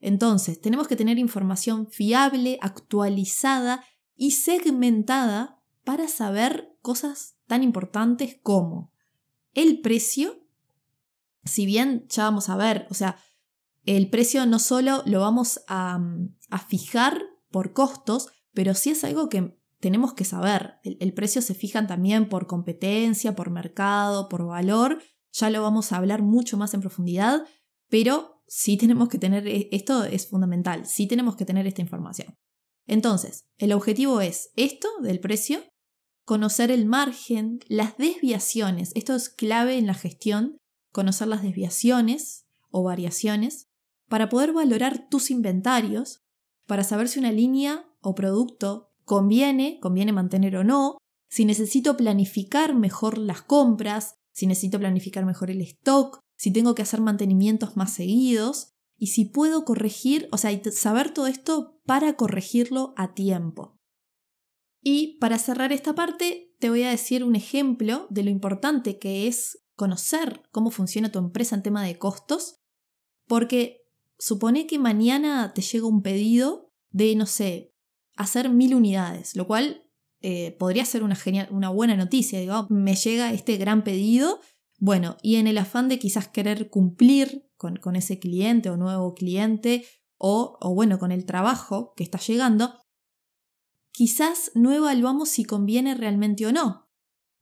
Entonces, 0.02 0.60
tenemos 0.60 0.90
que 0.90 0.98
tener 0.98 1.18
información 1.18 1.88
fiable, 1.88 2.58
actualizada 2.60 3.86
y 4.18 4.32
segmentada 4.32 5.64
para 5.86 6.10
saber 6.10 6.76
cosas 6.82 7.38
tan 7.48 7.64
importantes 7.64 8.38
como 8.44 8.92
el 9.54 9.80
precio, 9.80 10.46
si 11.46 11.66
bien 11.66 12.06
ya 12.10 12.26
vamos 12.26 12.50
a 12.50 12.58
ver, 12.58 12.86
o 12.90 12.96
sea, 12.96 13.18
el 13.86 14.10
precio 14.10 14.46
no 14.46 14.60
solo 14.60 15.04
lo 15.06 15.22
vamos 15.22 15.62
a, 15.70 16.02
fijar 16.68 17.24
por 17.50 17.72
costos, 17.72 18.28
pero 18.52 18.74
sí 18.74 18.90
es 18.90 19.06
algo 19.06 19.30
que 19.30 19.63
tenemos 19.84 20.16
que 20.16 20.26
saber. 20.26 20.80
El, 20.84 21.14
precio 21.14 21.44
se 21.44 21.54
fijan 21.54 21.86
también 21.86 22.28
por 22.28 22.48
competencia, 22.48 23.36
por 23.36 23.52
mercado, 23.52 24.28
por 24.30 24.48
valor 24.48 25.00
ya 25.34 25.50
lo 25.50 25.62
vamos 25.62 25.92
a 25.92 25.98
hablar 25.98 26.22
mucho 26.22 26.58
más 26.58 26.74
en 26.74 26.82
profundidad, 26.82 27.44
pero 27.90 28.44
sí 28.48 28.78
tenemos 28.78 29.10
que 29.10 29.18
tener, 29.18 29.48
e, 29.48 29.68
esto 29.72 30.04
es 30.06 30.28
fundamental, 30.30 30.86
sí 30.86 31.08
tenemos 31.08 31.36
que 31.36 31.46
tener 31.46 31.68
esta 31.68 31.82
información. 31.82 32.36
Entonces, 32.86 33.46
el 33.58 33.74
objetivo 33.74 34.22
es 34.22 34.52
esto 34.56 34.88
del 35.02 35.20
precio, 35.20 35.64
conocer 36.26 36.72
el 36.72 36.86
margen, 36.86 37.60
las 37.68 37.98
desviaciones, 37.98 38.92
esto 38.96 39.16
es 39.16 39.30
clave 39.30 39.78
en 39.78 39.88
la 39.88 39.94
gestión, 39.94 40.58
conocer 40.92 41.28
las 41.28 41.42
desviaciones 41.42 42.46
o 42.70 42.84
variaciones, 42.84 43.68
para 44.10 44.30
poder 44.30 44.54
valorar 44.54 45.08
tus 45.10 45.32
inventarios, 45.32 46.22
para 46.68 46.84
saber 46.84 47.10
si 47.10 47.20
una 47.20 47.32
línea 47.32 47.86
o 48.02 48.14
producto 48.14 48.93
conviene, 49.06 49.80
conviene 49.82 50.12
mantener 50.12 50.56
o 50.58 50.64
no, 50.64 50.98
si 51.30 51.46
necesito 51.46 51.98
planificar 51.98 52.76
mejor 52.76 53.18
las 53.18 53.42
compras, 53.42 54.16
si 54.34 54.48
necesito 54.48 54.80
planificar 54.80 55.26
mejor 55.26 55.50
el 55.50 55.62
stock, 55.62 56.20
si 56.38 56.52
tengo 56.52 56.76
que 56.76 56.82
hacer 56.82 57.02
mantenimientos 57.02 57.78
más 57.78 57.94
seguidos 57.94 58.74
y 58.98 59.08
si 59.08 59.26
puedo 59.26 59.66
corregir, 59.66 60.28
o 60.32 60.38
sea, 60.38 60.52
saber 60.72 61.14
todo 61.14 61.28
esto 61.28 61.80
para 61.86 62.16
corregirlo 62.16 62.94
a 62.98 63.14
tiempo. 63.14 63.78
Y 64.82 65.18
para 65.20 65.40
cerrar 65.40 65.72
esta 65.72 65.96
parte, 65.96 66.54
te 66.60 66.70
voy 66.70 66.84
a 66.84 66.90
decir 66.90 67.24
un 67.24 67.36
ejemplo 67.36 68.08
de 68.10 68.24
lo 68.24 68.30
importante 68.30 69.00
que 69.00 69.28
es 69.28 69.64
conocer 69.76 70.44
cómo 70.52 70.72
funciona 70.72 71.12
tu 71.12 71.20
empresa 71.20 71.56
en 71.56 71.64
tema 71.64 71.84
de 71.84 71.98
costos, 71.98 72.60
porque 73.28 73.88
supone 74.20 74.68
que 74.68 74.80
mañana 74.80 75.54
te 75.54 75.62
llega 75.62 75.88
un 75.88 76.02
pedido 76.02 76.72
de, 76.92 77.16
no 77.16 77.26
sé, 77.26 77.73
hacer 78.16 78.50
mil 78.50 78.76
unidades, 78.76 79.36
lo 79.36 79.48
cual 79.48 79.90
eh, 80.22 80.56
podría 80.58 80.86
ser 80.86 81.04
una, 81.04 81.16
genial, 81.16 81.48
una 81.52 81.70
buena 81.70 81.96
noticia. 81.96 82.40
Digo, 82.40 82.68
me 82.70 82.96
llega 82.96 83.34
este 83.34 83.58
gran 83.58 83.84
pedido, 83.84 84.40
bueno, 84.78 85.18
y 85.22 85.36
en 85.36 85.48
el 85.48 85.58
afán 85.58 85.90
de 85.90 86.00
quizás 86.00 86.28
querer 86.28 86.70
cumplir 86.70 87.50
con, 87.56 87.78
con 87.78 87.96
ese 87.96 88.20
cliente 88.20 88.70
o 88.70 88.78
nuevo 88.78 89.14
cliente, 89.14 89.86
o, 90.18 90.58
o 90.62 90.74
bueno, 90.74 91.00
con 91.00 91.12
el 91.12 91.26
trabajo 91.26 91.94
que 91.96 92.04
está 92.04 92.18
llegando, 92.20 92.80
quizás 93.92 94.52
no 94.56 94.72
evaluamos 94.72 95.30
si 95.30 95.44
conviene 95.44 95.96
realmente 95.96 96.46
o 96.46 96.52
no, 96.52 96.90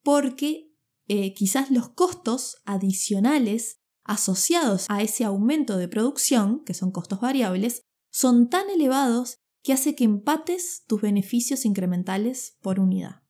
porque 0.04 0.72
eh, 1.08 1.34
quizás 1.34 1.72
los 1.72 1.90
costos 1.90 2.58
adicionales 2.66 3.82
asociados 4.04 4.86
a 4.90 5.02
ese 5.02 5.24
aumento 5.24 5.78
de 5.78 5.88
producción, 5.88 6.64
que 6.64 6.74
son 6.74 6.92
costos 6.92 7.20
variables, 7.22 7.84
son 8.10 8.50
tan 8.50 8.70
elevados 8.70 9.41
que 9.64 9.74
hace 9.74 9.96
que 9.96 10.04
empates 10.04 10.84
tus 10.88 11.02
beneficios 11.02 11.66
incrementales 11.66 12.58
por 12.62 12.80
unidad. 12.80 13.22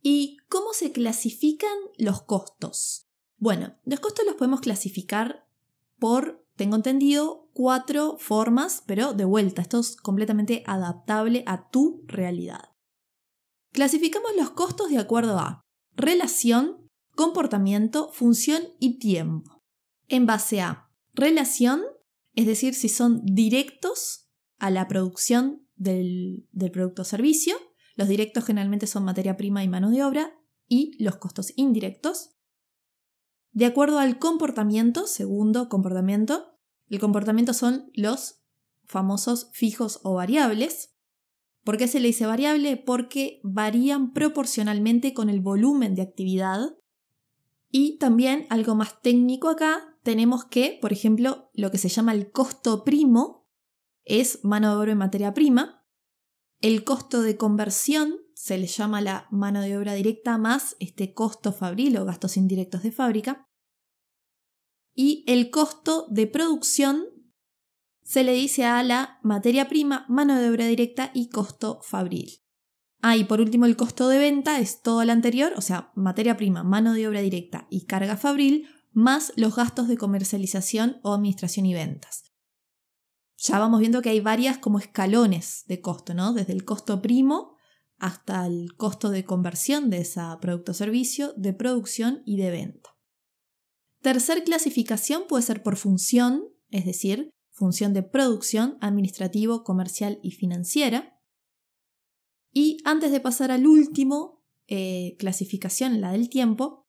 ¿Y 0.00 0.38
cómo 0.48 0.72
se 0.72 0.92
clasifican 0.92 1.76
los 1.96 2.22
costos? 2.22 3.06
Bueno, 3.36 3.76
los 3.84 4.00
costos 4.00 4.24
los 4.26 4.34
podemos 4.34 4.60
clasificar 4.60 5.46
por, 5.98 6.44
tengo 6.56 6.76
entendido, 6.76 7.48
cuatro 7.52 8.16
formas, 8.18 8.82
pero 8.86 9.14
de 9.14 9.24
vuelta, 9.24 9.62
esto 9.62 9.78
es 9.80 9.96
completamente 9.96 10.64
adaptable 10.66 11.44
a 11.46 11.68
tu 11.68 12.02
realidad. 12.06 12.70
Clasificamos 13.72 14.32
los 14.36 14.50
costos 14.50 14.90
de 14.90 14.98
acuerdo 14.98 15.38
a 15.38 15.60
relación, 15.94 16.88
comportamiento, 17.14 18.10
función 18.12 18.62
y 18.78 18.98
tiempo. 18.98 19.62
En 20.08 20.26
base 20.26 20.60
a 20.60 20.90
relación, 21.14 21.82
es 22.34 22.46
decir, 22.46 22.74
si 22.74 22.88
son 22.88 23.22
directos 23.24 24.21
a 24.62 24.70
la 24.70 24.86
producción 24.86 25.66
del, 25.74 26.48
producto 26.72 27.02
o 27.02 27.04
servicio. 27.04 27.56
Los 27.96 28.06
directos 28.06 28.44
generalmente 28.44 28.86
son 28.86 29.04
materia 29.04 29.36
prima 29.36 29.64
y 29.64 29.68
mano 29.68 29.90
de 29.90 30.04
obra 30.04 30.38
y 30.68 31.02
los 31.02 31.16
costos 31.16 31.52
indirectos. 31.56 32.36
De 33.50 33.66
acuerdo 33.66 33.98
al 33.98 34.20
comportamiento, 34.20 35.08
segundo 35.08 35.68
comportamiento, 35.68 36.60
el 36.88 37.00
comportamiento 37.00 37.54
son 37.54 37.90
los 37.92 38.44
famosos 38.84 39.50
fijos 39.52 39.98
o 40.04 40.14
variables. 40.14 40.94
¿Por 41.64 41.76
qué 41.76 41.88
se 41.88 41.98
le 41.98 42.06
dice 42.06 42.26
variable? 42.26 42.76
Porque 42.76 43.40
varían 43.42 44.12
proporcionalmente 44.12 45.12
con 45.12 45.28
el 45.28 45.40
volumen 45.40 45.96
de 45.96 46.02
actividad. 46.02 46.76
Y 47.68 47.98
también 47.98 48.46
algo 48.48 48.76
más 48.76 49.02
técnico 49.02 49.48
acá, 49.48 49.98
tenemos 50.04 50.44
que, 50.44 50.78
por 50.80 50.92
ejemplo, 50.92 51.50
lo 51.52 51.72
que 51.72 51.78
se 51.78 51.88
llama 51.88 52.12
el 52.12 52.30
costo 52.30 52.84
primo, 52.84 53.41
es 54.04 54.44
mano 54.44 54.70
de 54.70 54.76
obra 54.76 54.92
en 54.92 54.98
materia 54.98 55.34
prima. 55.34 55.84
El 56.60 56.84
costo 56.84 57.22
de 57.22 57.36
conversión 57.36 58.16
se 58.34 58.58
le 58.58 58.66
llama 58.66 59.00
la 59.00 59.26
mano 59.30 59.60
de 59.60 59.76
obra 59.76 59.94
directa 59.94 60.38
más 60.38 60.76
este 60.80 61.12
costo 61.14 61.52
fabril 61.52 61.96
o 61.96 62.04
gastos 62.04 62.36
indirectos 62.36 62.82
de 62.82 62.92
fábrica. 62.92 63.48
Y 64.94 65.24
el 65.26 65.50
costo 65.50 66.06
de 66.10 66.26
producción 66.26 67.06
se 68.02 68.24
le 68.24 68.32
dice 68.32 68.64
a 68.64 68.82
la 68.82 69.18
materia 69.22 69.68
prima, 69.68 70.06
mano 70.08 70.38
de 70.38 70.50
obra 70.50 70.66
directa 70.66 71.10
y 71.14 71.28
costo 71.28 71.80
fabril. 71.82 72.42
Ah, 73.00 73.16
y 73.16 73.24
por 73.24 73.40
último 73.40 73.66
el 73.66 73.76
costo 73.76 74.08
de 74.08 74.18
venta 74.18 74.60
es 74.60 74.82
todo 74.82 75.04
lo 75.04 75.12
anterior, 75.12 75.54
o 75.56 75.60
sea, 75.60 75.90
materia 75.94 76.36
prima, 76.36 76.62
mano 76.62 76.92
de 76.92 77.08
obra 77.08 77.20
directa 77.20 77.66
y 77.70 77.86
carga 77.86 78.16
fabril, 78.16 78.68
más 78.92 79.32
los 79.36 79.56
gastos 79.56 79.88
de 79.88 79.96
comercialización 79.96 81.00
o 81.02 81.14
administración 81.14 81.66
y 81.66 81.74
ventas 81.74 82.31
ya 83.42 83.58
vamos 83.58 83.80
viendo 83.80 84.02
que 84.02 84.10
hay 84.10 84.20
varias 84.20 84.58
como 84.58 84.78
escalones 84.78 85.64
de 85.66 85.80
costo, 85.80 86.14
¿no? 86.14 86.32
Desde 86.32 86.52
el 86.52 86.64
costo 86.64 87.02
primo 87.02 87.56
hasta 87.98 88.46
el 88.46 88.74
costo 88.76 89.10
de 89.10 89.24
conversión 89.24 89.90
de 89.90 89.98
ese 89.98 90.20
producto 90.40 90.72
o 90.72 90.74
servicio, 90.74 91.34
de 91.36 91.52
producción 91.52 92.22
y 92.24 92.36
de 92.36 92.50
venta. 92.50 92.96
Tercer 94.00 94.44
clasificación 94.44 95.24
puede 95.28 95.42
ser 95.42 95.62
por 95.64 95.76
función, 95.76 96.44
es 96.70 96.84
decir, 96.84 97.30
función 97.50 97.92
de 97.94 98.04
producción, 98.04 98.78
administrativo, 98.80 99.64
comercial 99.64 100.20
y 100.22 100.32
financiera. 100.32 101.20
Y 102.52 102.78
antes 102.84 103.10
de 103.10 103.20
pasar 103.20 103.50
al 103.50 103.66
último 103.66 104.44
eh, 104.68 105.16
clasificación, 105.18 106.00
la 106.00 106.12
del 106.12 106.28
tiempo, 106.28 106.88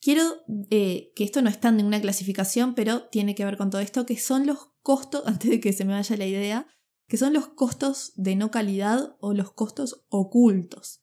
quiero 0.00 0.22
eh, 0.70 1.12
que 1.16 1.24
esto 1.24 1.42
no 1.42 1.50
está 1.50 1.70
en 1.70 1.78
ninguna 1.78 2.00
clasificación, 2.00 2.76
pero 2.76 3.08
tiene 3.08 3.34
que 3.34 3.44
ver 3.44 3.56
con 3.56 3.70
todo 3.70 3.80
esto, 3.80 4.06
que 4.06 4.16
son 4.16 4.46
los 4.46 4.75
costos, 4.86 5.22
antes 5.26 5.50
de 5.50 5.60
que 5.60 5.72
se 5.72 5.84
me 5.84 5.94
vaya 5.94 6.16
la 6.16 6.26
idea, 6.26 6.68
que 7.08 7.16
son 7.16 7.32
los 7.32 7.48
costos 7.48 8.12
de 8.14 8.36
no 8.36 8.52
calidad 8.52 9.16
o 9.20 9.34
los 9.34 9.52
costos 9.52 10.06
ocultos. 10.08 11.02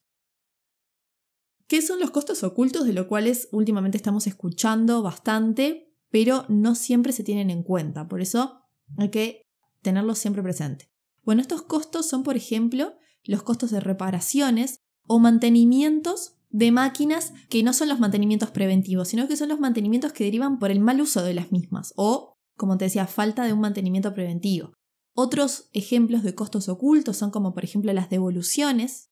¿Qué 1.66 1.82
son 1.82 2.00
los 2.00 2.10
costos 2.10 2.42
ocultos 2.44 2.86
de 2.86 2.94
los 2.94 3.06
cuales 3.06 3.48
últimamente 3.52 3.98
estamos 3.98 4.26
escuchando 4.26 5.02
bastante, 5.02 5.94
pero 6.10 6.46
no 6.48 6.74
siempre 6.74 7.12
se 7.12 7.24
tienen 7.24 7.50
en 7.50 7.62
cuenta? 7.62 8.08
Por 8.08 8.22
eso 8.22 8.62
hay 8.98 9.10
que 9.10 9.42
tenerlos 9.82 10.18
siempre 10.18 10.42
presente. 10.42 10.90
Bueno, 11.22 11.42
estos 11.42 11.62
costos 11.62 12.06
son, 12.06 12.22
por 12.22 12.36
ejemplo, 12.36 12.94
los 13.24 13.42
costos 13.42 13.70
de 13.70 13.80
reparaciones 13.80 14.78
o 15.06 15.18
mantenimientos 15.18 16.36
de 16.50 16.70
máquinas 16.70 17.32
que 17.48 17.62
no 17.62 17.72
son 17.72 17.88
los 17.88 17.98
mantenimientos 17.98 18.50
preventivos, 18.50 19.08
sino 19.08 19.26
que 19.26 19.36
son 19.36 19.48
los 19.48 19.60
mantenimientos 19.60 20.12
que 20.12 20.24
derivan 20.24 20.58
por 20.58 20.70
el 20.70 20.80
mal 20.80 21.00
uso 21.00 21.22
de 21.22 21.34
las 21.34 21.50
mismas 21.50 21.92
o 21.96 22.33
como 22.56 22.76
te 22.76 22.86
decía, 22.86 23.06
falta 23.06 23.44
de 23.44 23.52
un 23.52 23.60
mantenimiento 23.60 24.12
preventivo. 24.12 24.72
Otros 25.14 25.68
ejemplos 25.72 26.22
de 26.22 26.34
costos 26.34 26.68
ocultos 26.68 27.16
son 27.16 27.30
como 27.30 27.54
por 27.54 27.64
ejemplo 27.64 27.92
las 27.92 28.10
devoluciones, 28.10 29.10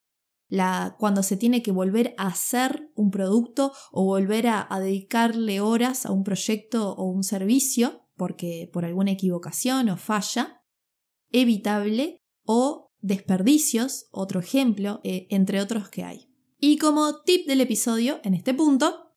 la, 0.49 0.97
cuando 0.99 1.23
se 1.23 1.37
tiene 1.37 1.63
que 1.63 1.73
volver 1.73 2.15
a 2.19 2.27
hacer 2.27 2.91
un 2.95 3.11
producto 3.11 3.73
o 3.91 4.05
volver 4.05 4.49
a, 4.49 4.69
dedicarle 4.81 5.61
horas 5.61 6.05
a 6.05 6.13
un 6.13 6.25
proyecto 6.25 6.93
o 6.93 7.05
un 7.05 7.25
servicio 7.25 8.03
porque 8.17 8.69
por 8.73 8.85
alguna 8.85 9.13
equivocación 9.13 9.89
o 9.89 9.97
falla, 9.97 10.63
evitable 11.31 12.19
o 12.45 12.91
desperdicios, 13.01 14.07
otro 14.11 14.41
ejemplo, 14.41 15.01
eh, 15.05 15.27
entre 15.31 15.61
otros 15.61 15.89
que 15.89 16.05
hay. 16.05 16.29
Y 16.59 16.79
como 16.79 17.23
tip 17.23 17.47
del 17.47 17.61
episodio 17.61 18.21
en 18.23 18.35
este 18.35 18.55
punto, 18.55 19.13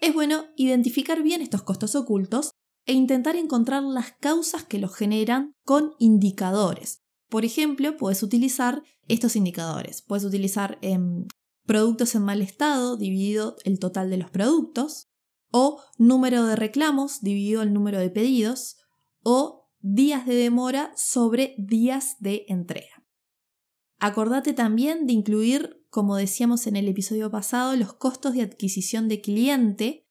es 0.00 0.14
bueno 0.14 0.44
identificar 0.56 1.22
bien 1.22 1.42
estos 1.42 1.62
costos 1.62 1.96
ocultos 1.96 2.52
e 2.88 2.94
intentar 2.94 3.36
encontrar 3.36 3.82
las 3.82 4.12
causas 4.12 4.64
que 4.64 4.78
los 4.78 4.94
generan 4.94 5.54
con 5.64 5.92
indicadores. 5.98 7.02
Por 7.28 7.44
ejemplo, 7.44 7.98
puedes 7.98 8.22
utilizar 8.22 8.82
estos 9.08 9.36
indicadores. 9.36 10.00
Puedes 10.00 10.24
utilizar 10.24 10.78
em, 10.80 11.26
productos 11.66 12.14
en 12.14 12.22
mal 12.22 12.40
estado 12.40 12.96
dividido 12.96 13.56
el 13.64 13.78
total 13.78 14.08
de 14.08 14.16
los 14.16 14.30
productos, 14.30 15.06
o 15.50 15.82
número 15.98 16.46
de 16.46 16.56
reclamos 16.56 17.20
dividido 17.20 17.62
el 17.62 17.74
número 17.74 17.98
de 17.98 18.08
pedidos, 18.08 18.76
o 19.22 19.68
días 19.80 20.26
de 20.26 20.34
demora 20.34 20.92
sobre 20.96 21.54
días 21.58 22.16
de 22.20 22.46
entrega. 22.48 23.04
Acordate 23.98 24.54
también 24.54 25.06
de 25.06 25.12
incluir, 25.12 25.84
como 25.90 26.16
decíamos 26.16 26.66
en 26.66 26.76
el 26.76 26.88
episodio 26.88 27.30
pasado, 27.30 27.76
los 27.76 27.92
costos 27.92 28.32
de 28.32 28.42
adquisición 28.42 29.08
de 29.08 29.20
cliente 29.20 30.07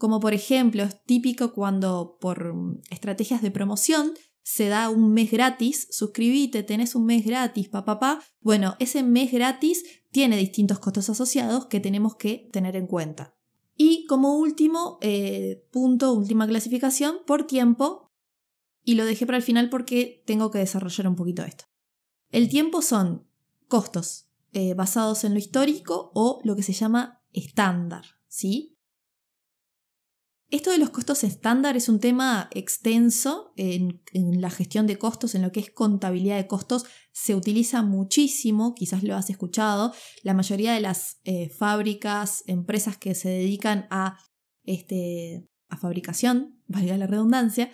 como 0.00 0.18
por 0.18 0.32
ejemplo 0.32 0.82
es 0.82 1.04
típico 1.04 1.52
cuando 1.52 2.16
por 2.22 2.54
estrategias 2.90 3.42
de 3.42 3.50
promoción 3.50 4.14
se 4.42 4.68
da 4.68 4.88
un 4.88 5.12
mes 5.12 5.30
gratis, 5.30 5.88
suscríbete, 5.90 6.62
tenés 6.62 6.94
un 6.94 7.04
mes 7.04 7.22
gratis, 7.24 7.68
papá, 7.68 8.00
pa, 8.00 8.22
Bueno, 8.40 8.76
ese 8.78 9.02
mes 9.02 9.30
gratis 9.30 9.84
tiene 10.10 10.38
distintos 10.38 10.78
costos 10.78 11.10
asociados 11.10 11.66
que 11.66 11.80
tenemos 11.80 12.16
que 12.16 12.48
tener 12.50 12.76
en 12.76 12.86
cuenta. 12.86 13.36
Y 13.76 14.06
como 14.06 14.38
último 14.38 14.98
eh, 15.02 15.68
punto, 15.70 16.14
última 16.14 16.46
clasificación, 16.46 17.18
por 17.26 17.46
tiempo, 17.46 18.10
y 18.82 18.94
lo 18.94 19.04
dejé 19.04 19.26
para 19.26 19.36
el 19.36 19.44
final 19.44 19.68
porque 19.68 20.24
tengo 20.26 20.50
que 20.50 20.60
desarrollar 20.60 21.08
un 21.08 21.16
poquito 21.16 21.44
esto. 21.44 21.66
El 22.30 22.48
tiempo 22.48 22.80
son 22.80 23.28
costos 23.68 24.30
eh, 24.52 24.72
basados 24.72 25.24
en 25.24 25.34
lo 25.34 25.38
histórico 25.38 26.10
o 26.14 26.40
lo 26.42 26.56
que 26.56 26.62
se 26.62 26.72
llama 26.72 27.22
estándar, 27.32 28.06
¿sí? 28.28 28.69
Esto 30.50 30.72
de 30.72 30.78
los 30.78 30.90
costos 30.90 31.22
estándar 31.22 31.76
es 31.76 31.88
un 31.88 32.00
tema 32.00 32.50
extenso 32.52 33.52
en, 33.56 34.02
la 34.12 34.50
gestión 34.50 34.88
de 34.88 34.98
costos, 34.98 35.36
en 35.36 35.42
lo 35.42 35.52
que 35.52 35.60
es 35.60 35.70
contabilidad 35.70 36.36
de 36.36 36.48
costos, 36.48 36.86
se 37.12 37.36
utiliza 37.36 37.82
muchísimo, 37.82 38.74
quizás 38.74 39.04
lo 39.04 39.14
has 39.14 39.30
escuchado, 39.30 39.94
la 40.24 40.34
mayoría 40.34 40.72
de 40.72 40.80
las 40.80 41.20
eh, 41.22 41.50
fábricas, 41.50 42.42
empresas 42.48 42.98
que 42.98 43.14
se 43.14 43.28
dedican 43.28 43.86
a, 43.90 44.18
este, 44.64 45.46
a 45.68 45.76
fabricación, 45.76 46.60
valga 46.66 46.96
la 46.96 47.06
redundancia, 47.06 47.70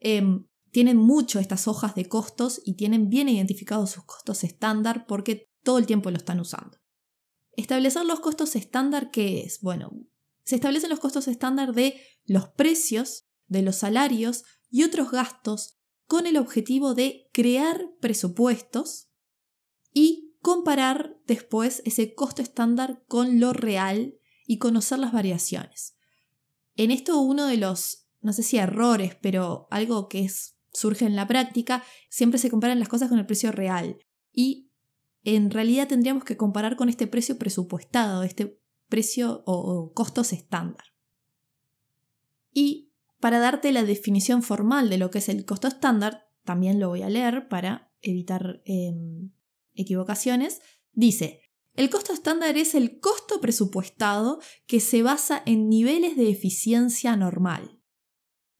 em, 0.00 0.46
tienen 0.70 0.98
mucho 0.98 1.40
estas 1.40 1.66
hojas 1.66 1.96
de 1.96 2.08
costos 2.08 2.62
y 2.64 2.76
tienen 2.76 3.08
bien 3.08 3.28
identificados 3.28 3.90
sus 3.90 4.04
costos 4.04 4.44
estándar 4.44 5.06
porque 5.06 5.50
todo 5.64 5.78
el 5.78 5.86
tiempo 5.86 6.10
lo 6.10 6.18
están 6.18 6.38
usando. 6.38 6.78
Establecer 7.56 8.06
los 8.06 8.20
costos 8.20 8.54
estándar, 8.54 9.10
¿qué 9.10 9.40
es? 9.40 9.60
Bueno, 9.60 9.90
se 10.44 10.56
establecen 10.56 10.90
los 10.90 11.00
costos 11.00 11.28
estándar 11.28 11.72
de 11.72 12.00
los 12.24 12.48
precios, 12.48 13.26
de 13.46 13.62
los 13.62 13.76
salarios 13.76 14.44
y 14.70 14.84
otros 14.84 15.10
gastos 15.10 15.78
con 16.06 16.26
el 16.26 16.36
objetivo 16.36 16.94
de 16.94 17.28
crear 17.32 17.88
presupuestos 18.00 19.08
y 19.92 20.34
comparar 20.40 21.16
después 21.26 21.82
ese 21.84 22.14
costo 22.14 22.42
estándar 22.42 23.04
con 23.06 23.40
lo 23.40 23.52
real 23.52 24.18
y 24.46 24.58
conocer 24.58 24.98
las 24.98 25.12
variaciones. 25.12 25.96
En 26.76 26.90
esto 26.90 27.20
uno 27.20 27.46
de 27.46 27.56
los, 27.56 28.08
no 28.20 28.32
sé 28.32 28.42
si 28.42 28.58
errores, 28.58 29.16
pero 29.20 29.68
algo 29.70 30.08
que 30.08 30.24
es, 30.24 30.56
surge 30.72 31.04
en 31.04 31.16
la 31.16 31.28
práctica, 31.28 31.84
siempre 32.08 32.38
se 32.38 32.50
comparan 32.50 32.78
las 32.78 32.88
cosas 32.88 33.08
con 33.08 33.18
el 33.18 33.26
precio 33.26 33.52
real 33.52 33.98
y 34.32 34.70
en 35.22 35.50
realidad 35.50 35.88
tendríamos 35.88 36.24
que 36.24 36.36
comparar 36.36 36.76
con 36.76 36.88
este 36.88 37.06
precio 37.06 37.38
presupuestado, 37.38 38.22
este 38.22 38.61
precio 38.92 39.42
o, 39.46 39.94
costos 39.94 40.34
estándar. 40.34 40.84
Y 42.52 42.92
para 43.20 43.38
darte 43.38 43.72
la 43.72 43.84
definición 43.84 44.42
formal 44.42 44.90
de 44.90 44.98
lo 44.98 45.10
que 45.10 45.20
es 45.20 45.30
el 45.30 45.46
costo 45.46 45.66
estándar, 45.66 46.28
también 46.44 46.78
lo 46.78 46.90
voy 46.90 47.00
a 47.00 47.08
leer 47.08 47.48
para 47.48 47.90
evitar 48.02 48.60
em, 48.66 49.30
equivocaciones, 49.74 50.60
dice, 50.92 51.40
el 51.74 51.88
costo 51.88 52.12
estándar 52.12 52.58
es 52.58 52.74
el 52.74 53.00
costo 53.00 53.40
presupuestado 53.40 54.40
que 54.66 54.78
se 54.78 55.02
basa 55.02 55.42
en 55.46 55.70
niveles 55.70 56.14
de 56.18 56.28
eficiencia 56.28 57.16
normal. 57.16 57.80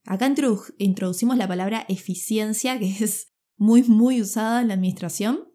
Acá 0.07 0.33
introducimos 0.79 1.37
la 1.37 1.47
palabra 1.47 1.85
eficiencia, 1.91 2.79
que 2.79 2.87
es 3.05 3.35
muy, 3.59 3.83
muy 3.83 4.23
usada 4.23 4.63
en 4.63 4.69
la 4.69 4.75
administración. 4.75 5.53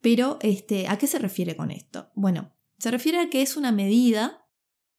Pero, 0.00 0.38
este, 0.40 0.88
¿a 0.88 0.96
qué 0.96 1.06
se 1.06 1.18
refiere 1.18 1.54
con 1.54 1.70
esto? 1.70 2.10
Bueno, 2.14 2.55
se 2.78 2.90
refiere 2.90 3.18
a 3.18 3.30
que 3.30 3.42
es 3.42 3.56
una 3.56 3.72
medida 3.72 4.46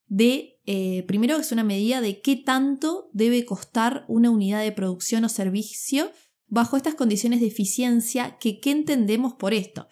de, 0.06 0.60
eh, 0.64 1.04
primero 1.06 1.36
es 1.36 1.52
una 1.52 1.64
medida 1.64 2.00
de 2.00 2.20
qué 2.20 2.36
tanto 2.36 3.10
debe 3.12 3.44
costar 3.44 4.04
una 4.08 4.30
unidad 4.30 4.62
de 4.62 4.72
producción 4.72 5.24
o 5.24 5.28
servicio 5.28 6.10
bajo 6.46 6.76
estas 6.76 6.94
condiciones 6.94 7.40
de 7.40 7.46
eficiencia, 7.46 8.38
que 8.38 8.58
qué 8.58 8.70
entendemos 8.70 9.34
por 9.34 9.52
esto. 9.52 9.86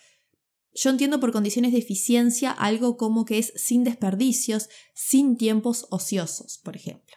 Yo 0.75 0.91
entiendo 0.91 1.21
por 1.21 1.33
condiciones 1.33 1.73
de 1.73 1.79
eficiencia 1.79 2.51
algo 2.51 2.97
como 2.97 3.25
que 3.25 3.39
es 3.39 3.53
sin 3.57 3.85
desperdicios, 3.85 4.69
sin 4.95 5.37
tiempos 5.37 5.87
ociosos, 5.91 6.61
por 6.63 6.77
ejemplo. 6.77 7.17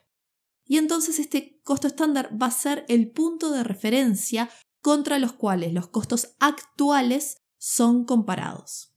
Y 0.66 0.78
entonces 0.78 1.20
este 1.20 1.60
costo 1.64 1.88
estándar 1.88 2.38
va 2.42 2.48
a 2.48 2.52
ser 2.52 2.86
el 2.88 3.12
punto 3.12 3.52
de 3.52 3.64
referencia 3.64 4.50
contra 4.82 5.20
los 5.20 5.34
cuales 5.34 5.74
los 5.74 5.88
costos 5.88 6.36
actuales 6.40 7.38
son 7.58 8.06
comparados. 8.06 8.94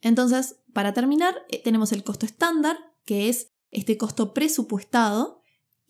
Entonces, 0.00 0.56
para 0.78 0.94
terminar, 0.94 1.34
eh, 1.48 1.60
tenemos 1.60 1.90
el 1.90 2.04
costo 2.04 2.24
estándar, 2.24 2.78
que 3.04 3.28
es 3.28 3.50
este 3.72 3.98
costo 3.98 4.32
presupuestado, 4.32 5.42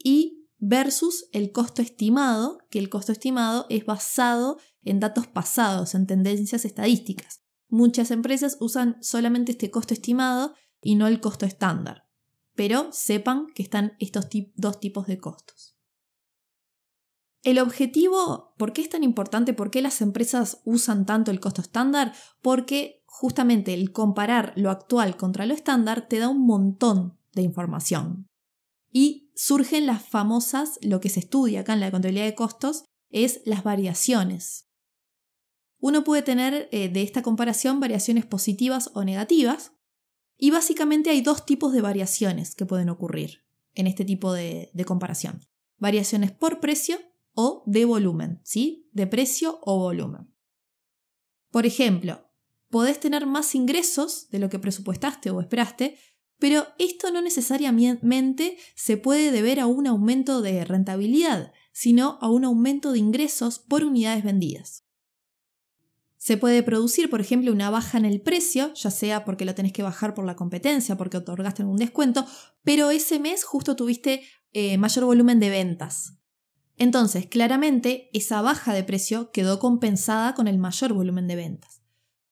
y 0.03 0.49
versus 0.57 1.29
el 1.33 1.53
costo 1.53 1.83
estimado, 1.83 2.57
que 2.71 2.79
el 2.79 2.89
costo 2.89 3.13
estimado 3.13 3.67
es 3.69 3.85
basado 3.85 4.57
en 4.83 4.99
datos 4.99 5.27
pasados, 5.27 5.95
en 5.95 6.07
tendencias 6.07 6.65
estadísticas. 6.65 7.43
Muchas 7.69 8.11
empresas 8.11 8.57
usan 8.61 8.97
solamente 9.03 9.53
este 9.53 9.71
costo 9.71 9.93
estimado 9.93 10.55
y 10.81 10.95
no 10.95 11.07
el 11.07 11.21
costo 11.21 11.45
estándar, 11.45 12.09
pero 12.55 12.91
sepan 12.91 13.49
que 13.55 13.63
están 13.63 13.93
estos 13.99 14.29
dos 14.55 14.81
tipos 14.81 15.07
de 15.07 15.19
costos. 15.19 15.77
El 17.43 17.59
objetivo, 17.59 18.55
¿por 18.57 18.73
qué 18.73 18.81
es 18.81 18.89
tan 18.89 19.05
importante? 19.05 19.53
¿Por 19.53 19.71
qué 19.71 19.83
las 19.83 20.01
empresas 20.01 20.63
usan 20.65 21.05
tanto 21.05 21.31
el 21.31 21.41
costo 21.41 21.61
estándar? 21.61 22.15
Porque 22.41 22.98
justamente 23.09 23.75
el 23.75 23.91
comparar 23.91 24.53
lo 24.55 24.71
actual 24.71 25.17
contra 25.17 25.47
lo 25.47 25.55
estándar 25.55 26.07
te 26.09 26.19
da 26.19 26.29
un 26.29 26.47
montón 26.47 27.19
de 27.33 27.43
información. 27.43 28.29
Y 28.93 29.33
surgen 29.35 29.87
las 29.87 30.07
famosas, 30.07 30.79
lo 30.83 31.01
que 31.01 31.09
se 31.09 31.21
estudia 31.21 31.61
acá 31.61 31.73
en 31.73 31.81
la 31.81 31.91
contabilidad 31.91 32.27
de 32.27 32.35
costos, 32.35 32.85
es 33.11 33.41
las 33.45 33.65
variaciones. 33.65 34.69
Uno 35.81 36.05
puede 36.05 36.23
tener 36.23 36.69
eh, 36.71 36.91
de 36.91 37.03
esta 37.03 37.23
comparación 37.23 37.81
variaciones 37.81 38.27
positivas 38.27 38.91
o 38.95 39.03
negativas, 39.05 39.73
y 40.37 40.51
básicamente 40.51 41.11
hay 41.11 41.23
dos 41.23 41.45
tipos 41.45 41.73
de 41.73 41.81
variaciones 41.81 42.55
que 42.55 42.67
pueden 42.67 42.91
ocurrir 42.91 43.45
en 43.75 43.87
este 43.87 44.05
tipo 44.05 44.33
de, 44.33 44.71
de 44.75 44.85
comparación. 44.85 45.41
Variaciones 45.79 46.31
por 46.31 46.61
precio 46.61 46.99
o 47.33 47.65
de 47.67 47.85
volumen, 47.85 48.41
¿sí? 48.45 48.89
De 48.93 49.07
precio 49.07 49.59
o 49.63 49.79
volumen. 49.79 50.33
Por 51.51 51.67
ejemplo, 51.67 52.28
podés 52.71 53.01
tener 53.01 53.27
más 53.27 53.55
ingresos 53.55 54.29
de 54.31 54.39
lo 54.39 54.49
que 54.49 54.59
presupuestaste 54.59 55.31
o 55.31 55.41
esperaste, 55.41 55.99
pero 56.39 56.67
esto 56.79 57.11
no 57.11 57.21
necesariamente 57.21 58.57
se 58.77 58.97
puede 58.97 59.33
deber 59.33 59.61
a 59.61 59.67
un 59.67 59.87
aumento 59.87 60.41
de 60.41 60.65
rentabilidad, 60.65 61.53
sino 61.73 62.19
a 62.21 62.31
un 62.31 62.45
aumento 62.45 62.93
de 62.93 62.99
ingresos 62.99 63.59
por 63.59 63.85
unidades 63.85 64.25
vendidas. 64.25 64.85
Se 66.17 66.37
puede 66.37 66.63
producir, 66.63 67.09
por 67.11 67.21
ejemplo, 67.21 67.53
una 67.53 67.71
baja 67.71 67.97
en 67.97 68.05
el 68.05 68.21
precio, 68.21 68.75
ya 68.75 68.91
sea 68.91 69.25
porque 69.25 69.45
lo 69.45 69.55
tenés 69.55 69.73
que 69.73 69.83
bajar 69.83 70.15
por 70.15 70.25
la 70.25 70.37
competencia, 70.37 70.97
porque 70.97 71.17
otorgaste 71.17 71.63
algún 71.63 71.77
descuento, 71.77 72.27
pero 72.65 72.91
ese 72.91 73.19
mes 73.21 73.45
justo 73.45 73.77
tuviste 73.77 74.23
eh, 74.53 74.77
mayor 74.79 75.05
volumen 75.05 75.41
de 75.41 75.51
ventas. 75.51 76.19
Entonces, 76.77 77.27
claramente, 77.27 78.11
esa 78.13 78.43
baja 78.43 78.73
de 78.73 78.85
precio 78.85 79.31
quedó 79.33 79.59
compensada 79.59 80.35
con 80.35 80.49
el 80.49 80.59
mayor 80.59 80.93
volumen 80.93 81.27
de 81.27 81.37
ventas. 81.37 81.78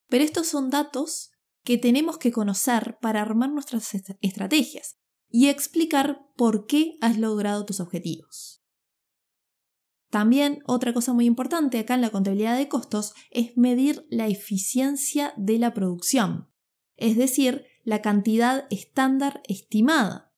Pero 0.08 0.24
estos 0.24 0.46
son 0.46 0.70
datos 0.70 1.30
que 1.62 1.78
tenemos 1.78 2.18
que 2.18 2.32
conocer 2.32 2.98
para 3.00 3.20
armar 3.20 3.50
nuestras 3.50 3.92
estrategias 4.20 4.96
y 5.28 5.48
explicar 5.48 6.20
por 6.36 6.66
qué 6.66 6.96
has 7.00 7.18
logrado 7.18 7.66
tus 7.66 7.80
objetivos. 7.80 8.62
También 10.10 10.62
otra 10.66 10.94
cosa 10.94 11.12
muy 11.12 11.26
importante 11.26 11.78
acá 11.78 11.94
en 11.94 12.00
la 12.00 12.10
contabilidad 12.10 12.56
de 12.56 12.68
costos 12.68 13.14
es 13.30 13.56
medir 13.56 14.06
la 14.08 14.28
eficiencia 14.28 15.34
de 15.36 15.58
la 15.58 15.74
producción, 15.74 16.48
es 16.96 17.16
decir, 17.16 17.66
la 17.82 18.02
cantidad 18.02 18.66
estándar 18.70 19.42
estimada. 19.48 20.32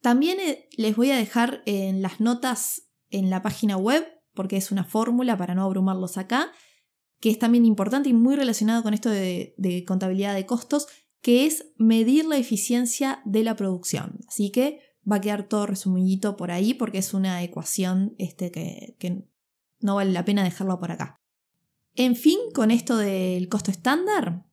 También 0.00 0.40
eh, 0.40 0.68
les 0.76 0.96
voy 0.96 1.12
a 1.12 1.16
dejar 1.16 1.62
en 1.66 2.02
las 2.02 2.20
notas 2.20 2.90
en 3.10 3.30
la 3.30 3.42
página 3.42 3.76
web, 3.76 4.06
porque 4.34 4.56
es 4.56 4.70
una 4.70 4.84
fórmula 4.84 5.36
para 5.36 5.54
no 5.54 5.64
abrumarlos 5.64 6.18
acá, 6.18 6.52
que 7.20 7.30
es 7.30 7.38
también 7.38 7.66
importante 7.66 8.08
y 8.08 8.14
muy 8.14 8.34
relacionado 8.34 8.82
con 8.82 8.94
esto 8.94 9.10
de, 9.10 9.84
contabilidad 9.86 10.34
de 10.34 10.46
costos, 10.46 10.88
que 11.20 11.46
es 11.46 11.66
medir 11.76 12.24
la 12.24 12.38
eficiencia 12.38 13.20
de 13.26 13.44
la 13.44 13.56
producción. 13.56 14.20
Así 14.26 14.50
que 14.50 14.80
va 15.10 15.16
a 15.16 15.20
quedar 15.20 15.46
todo 15.46 15.66
resumidito 15.66 16.36
por 16.36 16.50
ahí 16.50 16.74
porque 16.74 16.98
es 16.98 17.12
una 17.12 17.42
ecuación 17.42 18.14
este, 18.18 18.50
que, 18.50 18.96
que 18.98 19.26
no 19.80 19.96
vale 19.96 20.12
la 20.12 20.24
pena 20.24 20.44
dejarlo 20.44 20.80
por 20.80 20.92
acá. 20.92 21.20
En 21.94 22.16
fin, 22.16 22.38
con 22.54 22.70
esto 22.70 22.96
del 22.96 23.48
costo 23.48 23.70
estándar, 23.70 24.46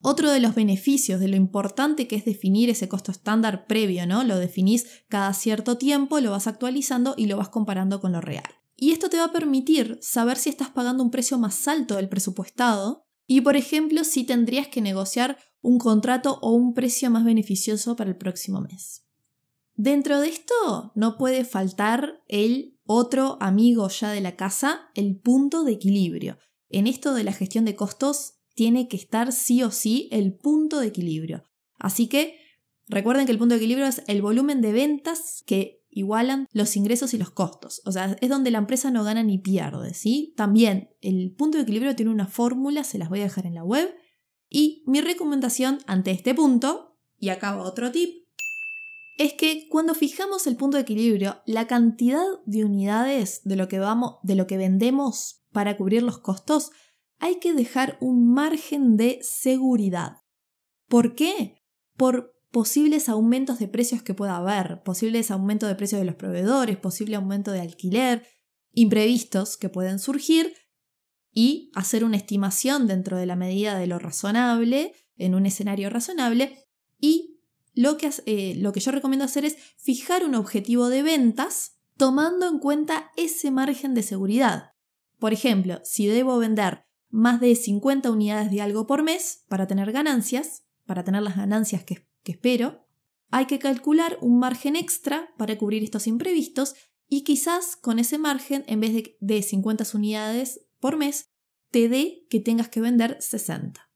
otro 0.00 0.30
de 0.30 0.40
los 0.40 0.54
beneficios 0.54 1.20
de 1.20 1.28
lo 1.28 1.36
importante 1.36 2.06
que 2.06 2.16
es 2.16 2.24
definir 2.24 2.70
ese 2.70 2.88
costo 2.88 3.10
estándar 3.10 3.66
previo, 3.66 4.06
¿no? 4.06 4.22
Lo 4.24 4.38
definís 4.38 4.86
cada 5.08 5.32
cierto 5.32 5.76
tiempo, 5.76 6.20
lo 6.20 6.30
vas 6.30 6.46
actualizando 6.46 7.14
y 7.16 7.26
lo 7.26 7.36
vas 7.36 7.48
comparando 7.48 8.00
con 8.00 8.12
lo 8.12 8.20
real. 8.20 8.44
Y 8.84 8.92
esto 8.92 9.08
te 9.08 9.16
va 9.16 9.24
a 9.24 9.32
permitir 9.32 9.96
saber 10.02 10.36
si 10.36 10.50
estás 10.50 10.68
pagando 10.68 11.02
un 11.02 11.10
precio 11.10 11.38
más 11.38 11.68
alto 11.68 11.96
del 11.96 12.10
presupuestado 12.10 13.06
y, 13.26 13.40
por 13.40 13.56
ejemplo, 13.56 14.04
si 14.04 14.24
tendrías 14.24 14.68
que 14.68 14.82
negociar 14.82 15.38
un 15.62 15.78
contrato 15.78 16.38
o 16.42 16.50
un 16.50 16.74
precio 16.74 17.10
más 17.10 17.24
beneficioso 17.24 17.96
para 17.96 18.10
el 18.10 18.18
próximo 18.18 18.60
mes. 18.60 19.06
Dentro 19.74 20.20
de 20.20 20.28
esto 20.28 20.92
no 20.94 21.16
puede 21.16 21.46
faltar 21.46 22.22
el 22.28 22.78
otro 22.84 23.38
amigo 23.40 23.88
ya 23.88 24.10
de 24.10 24.20
la 24.20 24.36
casa, 24.36 24.90
el 24.94 25.18
punto 25.18 25.64
de 25.64 25.72
equilibrio. 25.72 26.36
En 26.68 26.86
esto 26.86 27.14
de 27.14 27.24
la 27.24 27.32
gestión 27.32 27.64
de 27.64 27.76
costos 27.76 28.34
tiene 28.54 28.86
que 28.88 28.98
estar 28.98 29.32
sí 29.32 29.62
o 29.62 29.70
sí 29.70 30.10
el 30.12 30.34
punto 30.34 30.80
de 30.80 30.88
equilibrio. 30.88 31.44
Así 31.78 32.06
que 32.06 32.36
Recuerden 32.86 33.24
que 33.24 33.32
el 33.32 33.38
punto 33.38 33.54
de 33.54 33.60
equilibrio 33.60 33.86
es 33.86 34.02
el 34.06 34.20
volumen 34.20 34.60
de 34.60 34.72
ventas 34.72 35.42
que 35.46 35.82
igualan 35.94 36.48
los 36.52 36.76
ingresos 36.76 37.14
y 37.14 37.18
los 37.18 37.30
costos. 37.30 37.80
O 37.86 37.92
sea, 37.92 38.16
es 38.20 38.28
donde 38.28 38.50
la 38.50 38.58
empresa 38.58 38.90
no 38.90 39.04
gana 39.04 39.22
ni 39.22 39.38
pierde, 39.38 39.94
¿sí? 39.94 40.34
También 40.36 40.90
el 41.00 41.32
punto 41.32 41.56
de 41.56 41.62
equilibrio 41.62 41.96
tiene 41.96 42.10
una 42.10 42.26
fórmula, 42.26 42.84
se 42.84 42.98
las 42.98 43.08
voy 43.08 43.20
a 43.20 43.24
dejar 43.24 43.46
en 43.46 43.54
la 43.54 43.64
web. 43.64 43.94
Y 44.48 44.82
mi 44.86 45.00
recomendación 45.00 45.78
ante 45.86 46.10
este 46.10 46.34
punto, 46.34 46.98
y 47.18 47.28
acá 47.28 47.56
otro 47.56 47.90
tip, 47.92 48.24
es 49.16 49.34
que 49.34 49.68
cuando 49.68 49.94
fijamos 49.94 50.46
el 50.46 50.56
punto 50.56 50.76
de 50.76 50.82
equilibrio, 50.82 51.40
la 51.46 51.66
cantidad 51.68 52.24
de 52.44 52.64
unidades 52.64 53.40
de 53.44 53.56
lo 53.56 53.68
que 53.68 53.78
vamos, 53.78 54.16
de 54.24 54.34
lo 54.34 54.46
que 54.46 54.56
vendemos 54.56 55.44
para 55.52 55.76
cubrir 55.76 56.02
los 56.02 56.18
costos, 56.18 56.72
hay 57.20 57.36
que 57.36 57.54
dejar 57.54 57.96
un 58.00 58.32
margen 58.32 58.96
de 58.96 59.20
seguridad. 59.22 60.16
¿Por 60.88 61.14
qué? 61.14 61.62
Por 61.96 62.33
posibles 62.54 63.08
aumentos 63.08 63.58
de 63.58 63.66
precios 63.66 64.00
que 64.04 64.14
pueda 64.14 64.36
haber, 64.36 64.84
posibles 64.84 65.32
aumentos 65.32 65.68
de 65.68 65.74
precios 65.74 66.00
de 66.00 66.04
los 66.04 66.14
proveedores, 66.14 66.76
posible 66.76 67.16
aumento 67.16 67.50
de 67.50 67.60
alquiler, 67.60 68.28
imprevistos 68.72 69.56
que 69.56 69.68
pueden 69.68 69.98
surgir 69.98 70.54
y 71.32 71.72
hacer 71.74 72.04
una 72.04 72.16
estimación 72.16 72.86
dentro 72.86 73.16
de 73.16 73.26
la 73.26 73.34
medida 73.34 73.76
de 73.76 73.88
lo 73.88 73.98
razonable, 73.98 74.94
en 75.16 75.34
un 75.34 75.46
escenario 75.46 75.90
razonable, 75.90 76.56
y 77.00 77.40
lo 77.74 77.96
que, 77.96 78.12
eh, 78.26 78.54
lo 78.58 78.70
que 78.70 78.78
yo 78.78 78.92
recomiendo 78.92 79.24
hacer 79.24 79.44
es 79.44 79.56
fijar 79.76 80.24
un 80.24 80.36
objetivo 80.36 80.90
de 80.90 81.02
ventas 81.02 81.80
tomando 81.96 82.46
en 82.48 82.60
cuenta 82.60 83.10
ese 83.16 83.50
margen 83.50 83.94
de 83.94 84.04
seguridad. 84.04 84.74
Por 85.18 85.32
ejemplo, 85.32 85.80
si 85.82 86.06
debo 86.06 86.38
vender 86.38 86.84
más 87.08 87.40
de 87.40 87.56
50 87.56 88.12
unidades 88.12 88.52
de 88.52 88.60
algo 88.60 88.86
por 88.86 89.02
mes 89.02 89.42
para 89.48 89.66
tener 89.66 89.90
ganancias, 89.90 90.62
para 90.86 91.02
tener 91.02 91.22
las 91.22 91.36
ganancias 91.36 91.82
que 91.82 92.13
que 92.24 92.32
espero, 92.32 92.84
hay 93.30 93.46
que 93.46 93.58
calcular 93.58 94.18
un 94.20 94.38
margen 94.38 94.74
extra 94.74 95.32
para 95.36 95.56
cubrir 95.56 95.84
estos 95.84 96.06
imprevistos 96.06 96.74
y 97.08 97.22
quizás 97.22 97.76
con 97.76 97.98
ese 97.98 98.18
margen, 98.18 98.64
en 98.66 98.80
vez 98.80 98.94
de, 98.94 99.16
de 99.20 99.42
50 99.42 99.84
unidades 99.94 100.66
por 100.80 100.96
mes, 100.96 101.30
te 101.70 101.88
dé 101.88 102.26
que 102.30 102.40
tengas 102.40 102.68
que 102.68 102.80
vender 102.80 103.18
60. 103.20 103.88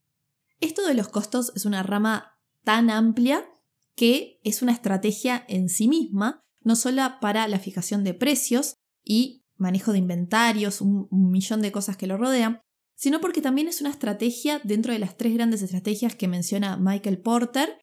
Esto 0.61 0.87
de 0.87 0.95
los 0.95 1.09
costos 1.09 1.53
es 1.55 1.65
una 1.65 1.83
rama 1.83 2.39
tan 2.65 2.91
amplia 2.91 3.49
que 3.95 4.41
es 4.45 4.63
una 4.63 4.73
estrategia 4.73 5.45
en 5.49 5.69
sí 5.69 5.89
misma, 5.89 6.45
no 6.63 6.77
solo 6.77 7.03
para 7.21 7.49
la 7.49 7.59
fijación 7.59 8.05
de 8.05 8.15
precios 8.15 8.75
y 9.05 9.45
manejo 9.57 9.93
de 9.93 9.99
inventarios, 9.99 10.81
un, 10.81 11.09
un, 11.11 11.31
millón 11.31 11.63
de 11.63 11.73
cosas 11.73 11.97
que 11.97 12.07
lo 12.07 12.17
rodean, 12.17 12.61
sino 12.95 13.21
porque 13.21 13.41
también 13.41 13.69
es 13.69 13.81
una 13.81 13.91
estrategia 13.91 14.61
dentro 14.65 14.93
de 14.93 14.99
las 14.99 15.17
tres 15.17 15.35
grandes 15.35 15.63
estrategias 15.63 16.15
que 16.15 16.29
menciona 16.29 16.77
Michael 16.77 17.19
Porter 17.19 17.79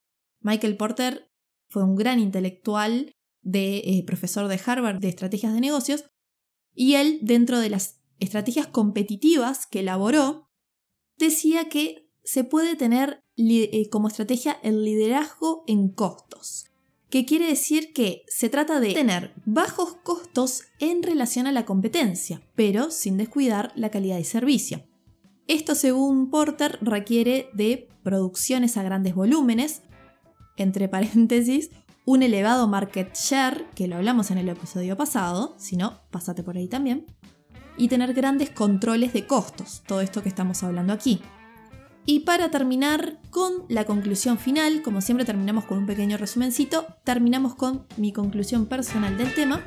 Michael 0.46 0.78
Porter 0.78 1.28
fue 1.70 1.84
un 1.84 1.96
gran 1.96 2.20
intelectual 2.20 3.16
de 3.42 3.78
eh, 3.78 4.04
profesor 4.06 4.48
de 4.48 4.62
Harvard 4.64 5.00
de 5.00 5.10
estrategias 5.10 5.56
de 5.56 5.60
negocios 5.60 6.06
y 6.76 6.94
él 6.94 7.18
dentro 7.24 7.60
de 7.60 7.72
las 7.72 8.04
estrategias 8.20 8.68
competitivas 8.68 9.66
que 9.66 9.80
elaboró 9.80 10.52
decía 11.18 11.68
que 11.68 12.12
se 12.24 12.44
puede 12.44 12.76
tener 12.76 13.24
eh, 13.38 13.90
como 13.90 14.08
estrategia 14.08 14.60
el 14.62 14.84
liderazgo 14.84 15.64
en 15.66 15.90
costos, 15.90 16.66
que 17.10 17.26
quiere 17.26 17.48
decir 17.48 17.92
que 17.92 18.22
se 18.28 18.48
trata 18.48 18.80
de 18.80 18.94
tener 18.94 19.34
bajos 19.46 19.96
costos 20.04 20.62
en 20.80 21.02
relación 21.02 21.48
a 21.48 21.54
la 21.54 21.66
competencia, 21.66 22.44
pero 22.56 22.92
sin 22.92 23.18
descuidar 23.18 23.72
la 23.76 23.90
calidad 23.90 24.18
de 24.18 24.24
servicio. 24.24 24.84
Esto, 25.48 25.74
según 25.74 26.30
Porter, 26.30 26.78
requiere 26.82 27.50
de 27.54 27.90
producciones 28.04 28.78
a 28.78 28.84
grandes 28.84 29.16
volúmenes, 29.16 29.82
entre 30.58 30.88
paréntesis, 30.88 31.72
un 32.06 32.22
elevado 32.24 32.68
market 32.68 33.14
share, 33.16 33.66
que 33.76 33.88
lo 33.88 33.96
hablamos 33.96 34.32
en 34.32 34.38
el 34.38 34.50
episodio 34.50 34.96
pasado, 34.96 35.56
si 35.58 35.76
no, 35.76 36.02
pásate 36.12 36.44
por 36.44 36.56
ahí 36.56 36.68
también, 36.68 37.06
y 37.78 37.88
tener 37.88 38.14
grandes 38.14 38.52
controles 38.52 39.14
de 39.14 39.26
costos, 39.26 39.84
todo 39.88 40.02
esto 40.02 40.22
que 40.22 40.30
estamos 40.30 40.64
hablando 40.64 40.94
aquí. 40.94 41.22
Y 42.08 42.20
para 42.20 42.52
terminar 42.52 43.18
con 43.32 43.52
la 43.68 43.86
conclusión 43.86 44.38
final, 44.38 44.84
como 44.84 45.02
siempre 45.02 45.26
terminamos 45.26 45.66
con 45.66 45.80
un 45.80 45.86
pequeño 45.88 46.18
resumencito, 46.18 46.86
terminamos 47.04 47.56
con 47.56 47.88
mi 47.98 48.14
conclusión 48.14 48.68
personal 48.68 49.18
del 49.18 49.34
tema. 49.34 49.64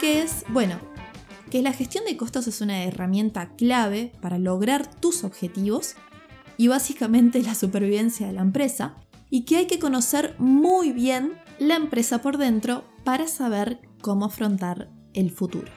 Que 0.00 0.22
es, 0.22 0.44
bueno, 0.48 0.80
que 1.50 1.62
la 1.62 1.72
gestión 1.72 2.04
de 2.04 2.16
costos 2.16 2.46
es 2.46 2.60
una 2.60 2.84
herramienta 2.84 3.50
clave 3.56 4.12
para 4.20 4.38
lograr 4.38 4.88
tus 4.88 5.24
objetivos 5.24 5.96
y 6.56 6.68
básicamente 6.68 7.42
la 7.42 7.54
supervivencia 7.54 8.26
de 8.26 8.32
la 8.34 8.42
empresa, 8.42 8.94
y 9.30 9.44
que 9.44 9.56
hay 9.56 9.66
que 9.66 9.78
conocer 9.78 10.34
muy 10.38 10.92
bien 10.92 11.32
la 11.58 11.76
empresa 11.76 12.20
por 12.20 12.36
dentro 12.36 12.84
para 13.04 13.28
saber 13.28 13.80
cómo 14.00 14.26
afrontar 14.26 14.90
el 15.14 15.30
futuro. 15.30 15.70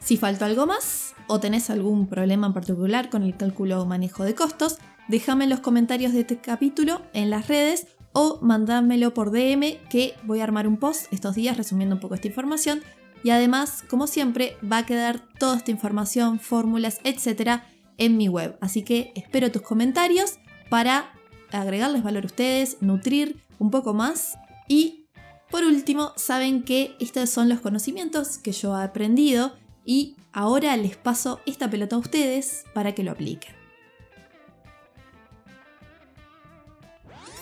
Si 0.00 0.16
falta 0.16 0.46
algo 0.46 0.66
más 0.66 1.14
o 1.26 1.40
tenés 1.40 1.70
algún 1.70 2.08
problema 2.08 2.46
en 2.46 2.52
particular 2.52 3.10
con 3.10 3.22
el 3.22 3.36
cálculo 3.36 3.80
o 3.80 3.86
manejo 3.86 4.24
de 4.24 4.34
costos, 4.34 4.78
déjame 5.08 5.44
en 5.44 5.50
los 5.50 5.60
comentarios 5.60 6.12
de 6.12 6.20
este 6.20 6.38
capítulo 6.38 7.02
en 7.12 7.30
las 7.30 7.48
redes 7.48 7.86
o 8.12 8.38
mandámelo 8.42 9.14
por 9.14 9.30
DM 9.30 9.78
que 9.90 10.14
voy 10.24 10.40
a 10.40 10.44
armar 10.44 10.66
un 10.66 10.76
post 10.76 11.12
estos 11.12 11.34
días 11.34 11.56
resumiendo 11.56 11.96
un 11.96 12.00
poco 12.00 12.14
esta 12.14 12.28
información 12.28 12.80
y 13.22 13.30
además, 13.30 13.84
como 13.88 14.06
siempre, 14.06 14.56
va 14.60 14.78
a 14.78 14.86
quedar 14.86 15.20
toda 15.38 15.56
esta 15.56 15.70
información, 15.70 16.40
fórmulas, 16.40 17.00
etcétera, 17.04 17.66
en 17.96 18.16
mi 18.16 18.28
web. 18.28 18.56
Así 18.60 18.82
que 18.82 19.12
espero 19.14 19.50
tus 19.50 19.62
comentarios 19.62 20.38
para 20.68 21.12
agregarles 21.50 22.02
valor 22.02 22.24
a 22.24 22.26
ustedes, 22.26 22.78
nutrir 22.80 23.42
un 23.58 23.70
poco 23.70 23.94
más. 23.94 24.38
Y 24.68 25.06
por 25.50 25.64
último, 25.64 26.12
saben 26.16 26.62
que 26.62 26.94
estos 27.00 27.30
son 27.30 27.48
los 27.48 27.60
conocimientos 27.60 28.38
que 28.38 28.52
yo 28.52 28.78
he 28.78 28.84
aprendido 28.84 29.56
y 29.84 30.16
ahora 30.32 30.76
les 30.76 30.96
paso 30.96 31.40
esta 31.46 31.70
pelota 31.70 31.96
a 31.96 32.00
ustedes 32.00 32.64
para 32.74 32.94
que 32.94 33.02
lo 33.02 33.12
apliquen. 33.12 33.54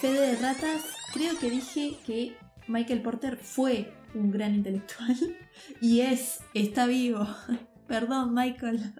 Fede 0.00 0.32
de 0.32 0.36
ratas, 0.36 0.84
creo 1.12 1.36
que 1.38 1.50
dije 1.50 1.96
que 2.06 2.36
Michael 2.68 3.02
Porter 3.02 3.38
fue 3.38 3.92
un 4.16 4.30
gran 4.30 4.54
intelectual 4.54 5.16
y 5.80 6.00
es, 6.00 6.40
está 6.54 6.86
vivo. 6.86 7.26
Perdón, 7.86 8.34
Michael. 8.34 8.94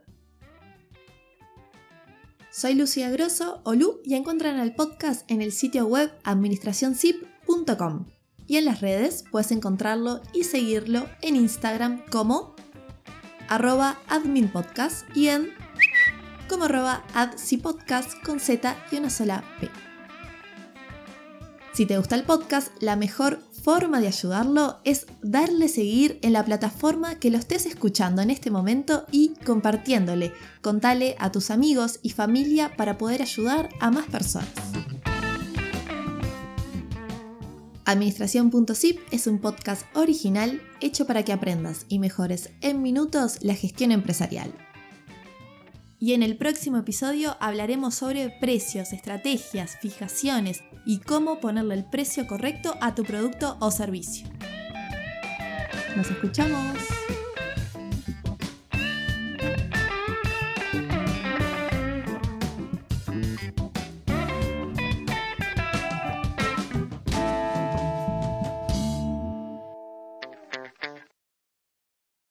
Soy 2.50 2.74
Lucía 2.74 3.10
Grosso 3.10 3.60
o 3.64 3.74
Lu 3.74 4.00
y 4.04 4.14
encuentran 4.14 4.58
el 4.58 4.74
podcast 4.74 5.30
en 5.30 5.42
el 5.42 5.52
sitio 5.52 5.86
web 5.86 6.10
administracionzip.com 6.24 8.06
y 8.46 8.56
en 8.56 8.64
las 8.64 8.80
redes 8.80 9.24
puedes 9.30 9.50
encontrarlo 9.50 10.22
y 10.32 10.44
seguirlo 10.44 11.06
en 11.20 11.36
Instagram 11.36 12.02
como 12.10 12.54
arroba 13.48 13.98
adminpodcast 14.08 15.04
y 15.16 15.28
en 15.28 15.50
como 16.48 16.64
arroba 16.64 17.04
con 18.24 18.40
Z 18.40 18.76
y 18.90 18.96
una 18.96 19.10
sola 19.10 19.44
P. 19.60 19.68
Si 21.76 21.84
te 21.84 21.98
gusta 21.98 22.14
el 22.14 22.22
podcast, 22.22 22.68
la 22.80 22.96
mejor 22.96 23.42
forma 23.52 24.00
de 24.00 24.06
ayudarlo 24.06 24.78
es 24.84 25.04
darle 25.20 25.68
seguir 25.68 26.18
en 26.22 26.32
la 26.32 26.42
plataforma 26.42 27.16
que 27.16 27.30
lo 27.30 27.36
estés 27.36 27.66
escuchando 27.66 28.22
en 28.22 28.30
este 28.30 28.50
momento 28.50 29.04
y 29.12 29.34
compartiéndole. 29.44 30.32
Contale 30.62 31.16
a 31.18 31.30
tus 31.32 31.50
amigos 31.50 32.00
y 32.02 32.12
familia 32.12 32.74
para 32.78 32.96
poder 32.96 33.20
ayudar 33.20 33.68
a 33.78 33.90
más 33.90 34.06
personas. 34.06 34.48
Administración.zip 37.84 38.98
es 39.10 39.26
un 39.26 39.38
podcast 39.38 39.84
original 39.94 40.62
hecho 40.80 41.06
para 41.06 41.24
que 41.24 41.34
aprendas 41.34 41.84
y 41.90 41.98
mejores 41.98 42.52
en 42.62 42.80
minutos 42.80 43.36
la 43.42 43.54
gestión 43.54 43.92
empresarial. 43.92 44.50
Y 45.98 46.12
en 46.12 46.22
el 46.22 46.36
próximo 46.36 46.76
episodio 46.76 47.36
hablaremos 47.40 47.94
sobre 47.94 48.28
precios, 48.28 48.92
estrategias, 48.92 49.78
fijaciones 49.80 50.62
y 50.84 50.98
cómo 50.98 51.40
ponerle 51.40 51.74
el 51.74 51.84
precio 51.84 52.26
correcto 52.26 52.76
a 52.80 52.94
tu 52.94 53.02
producto 53.02 53.56
o 53.60 53.70
servicio. 53.70 54.28
Nos 55.96 56.10
escuchamos. 56.10 56.76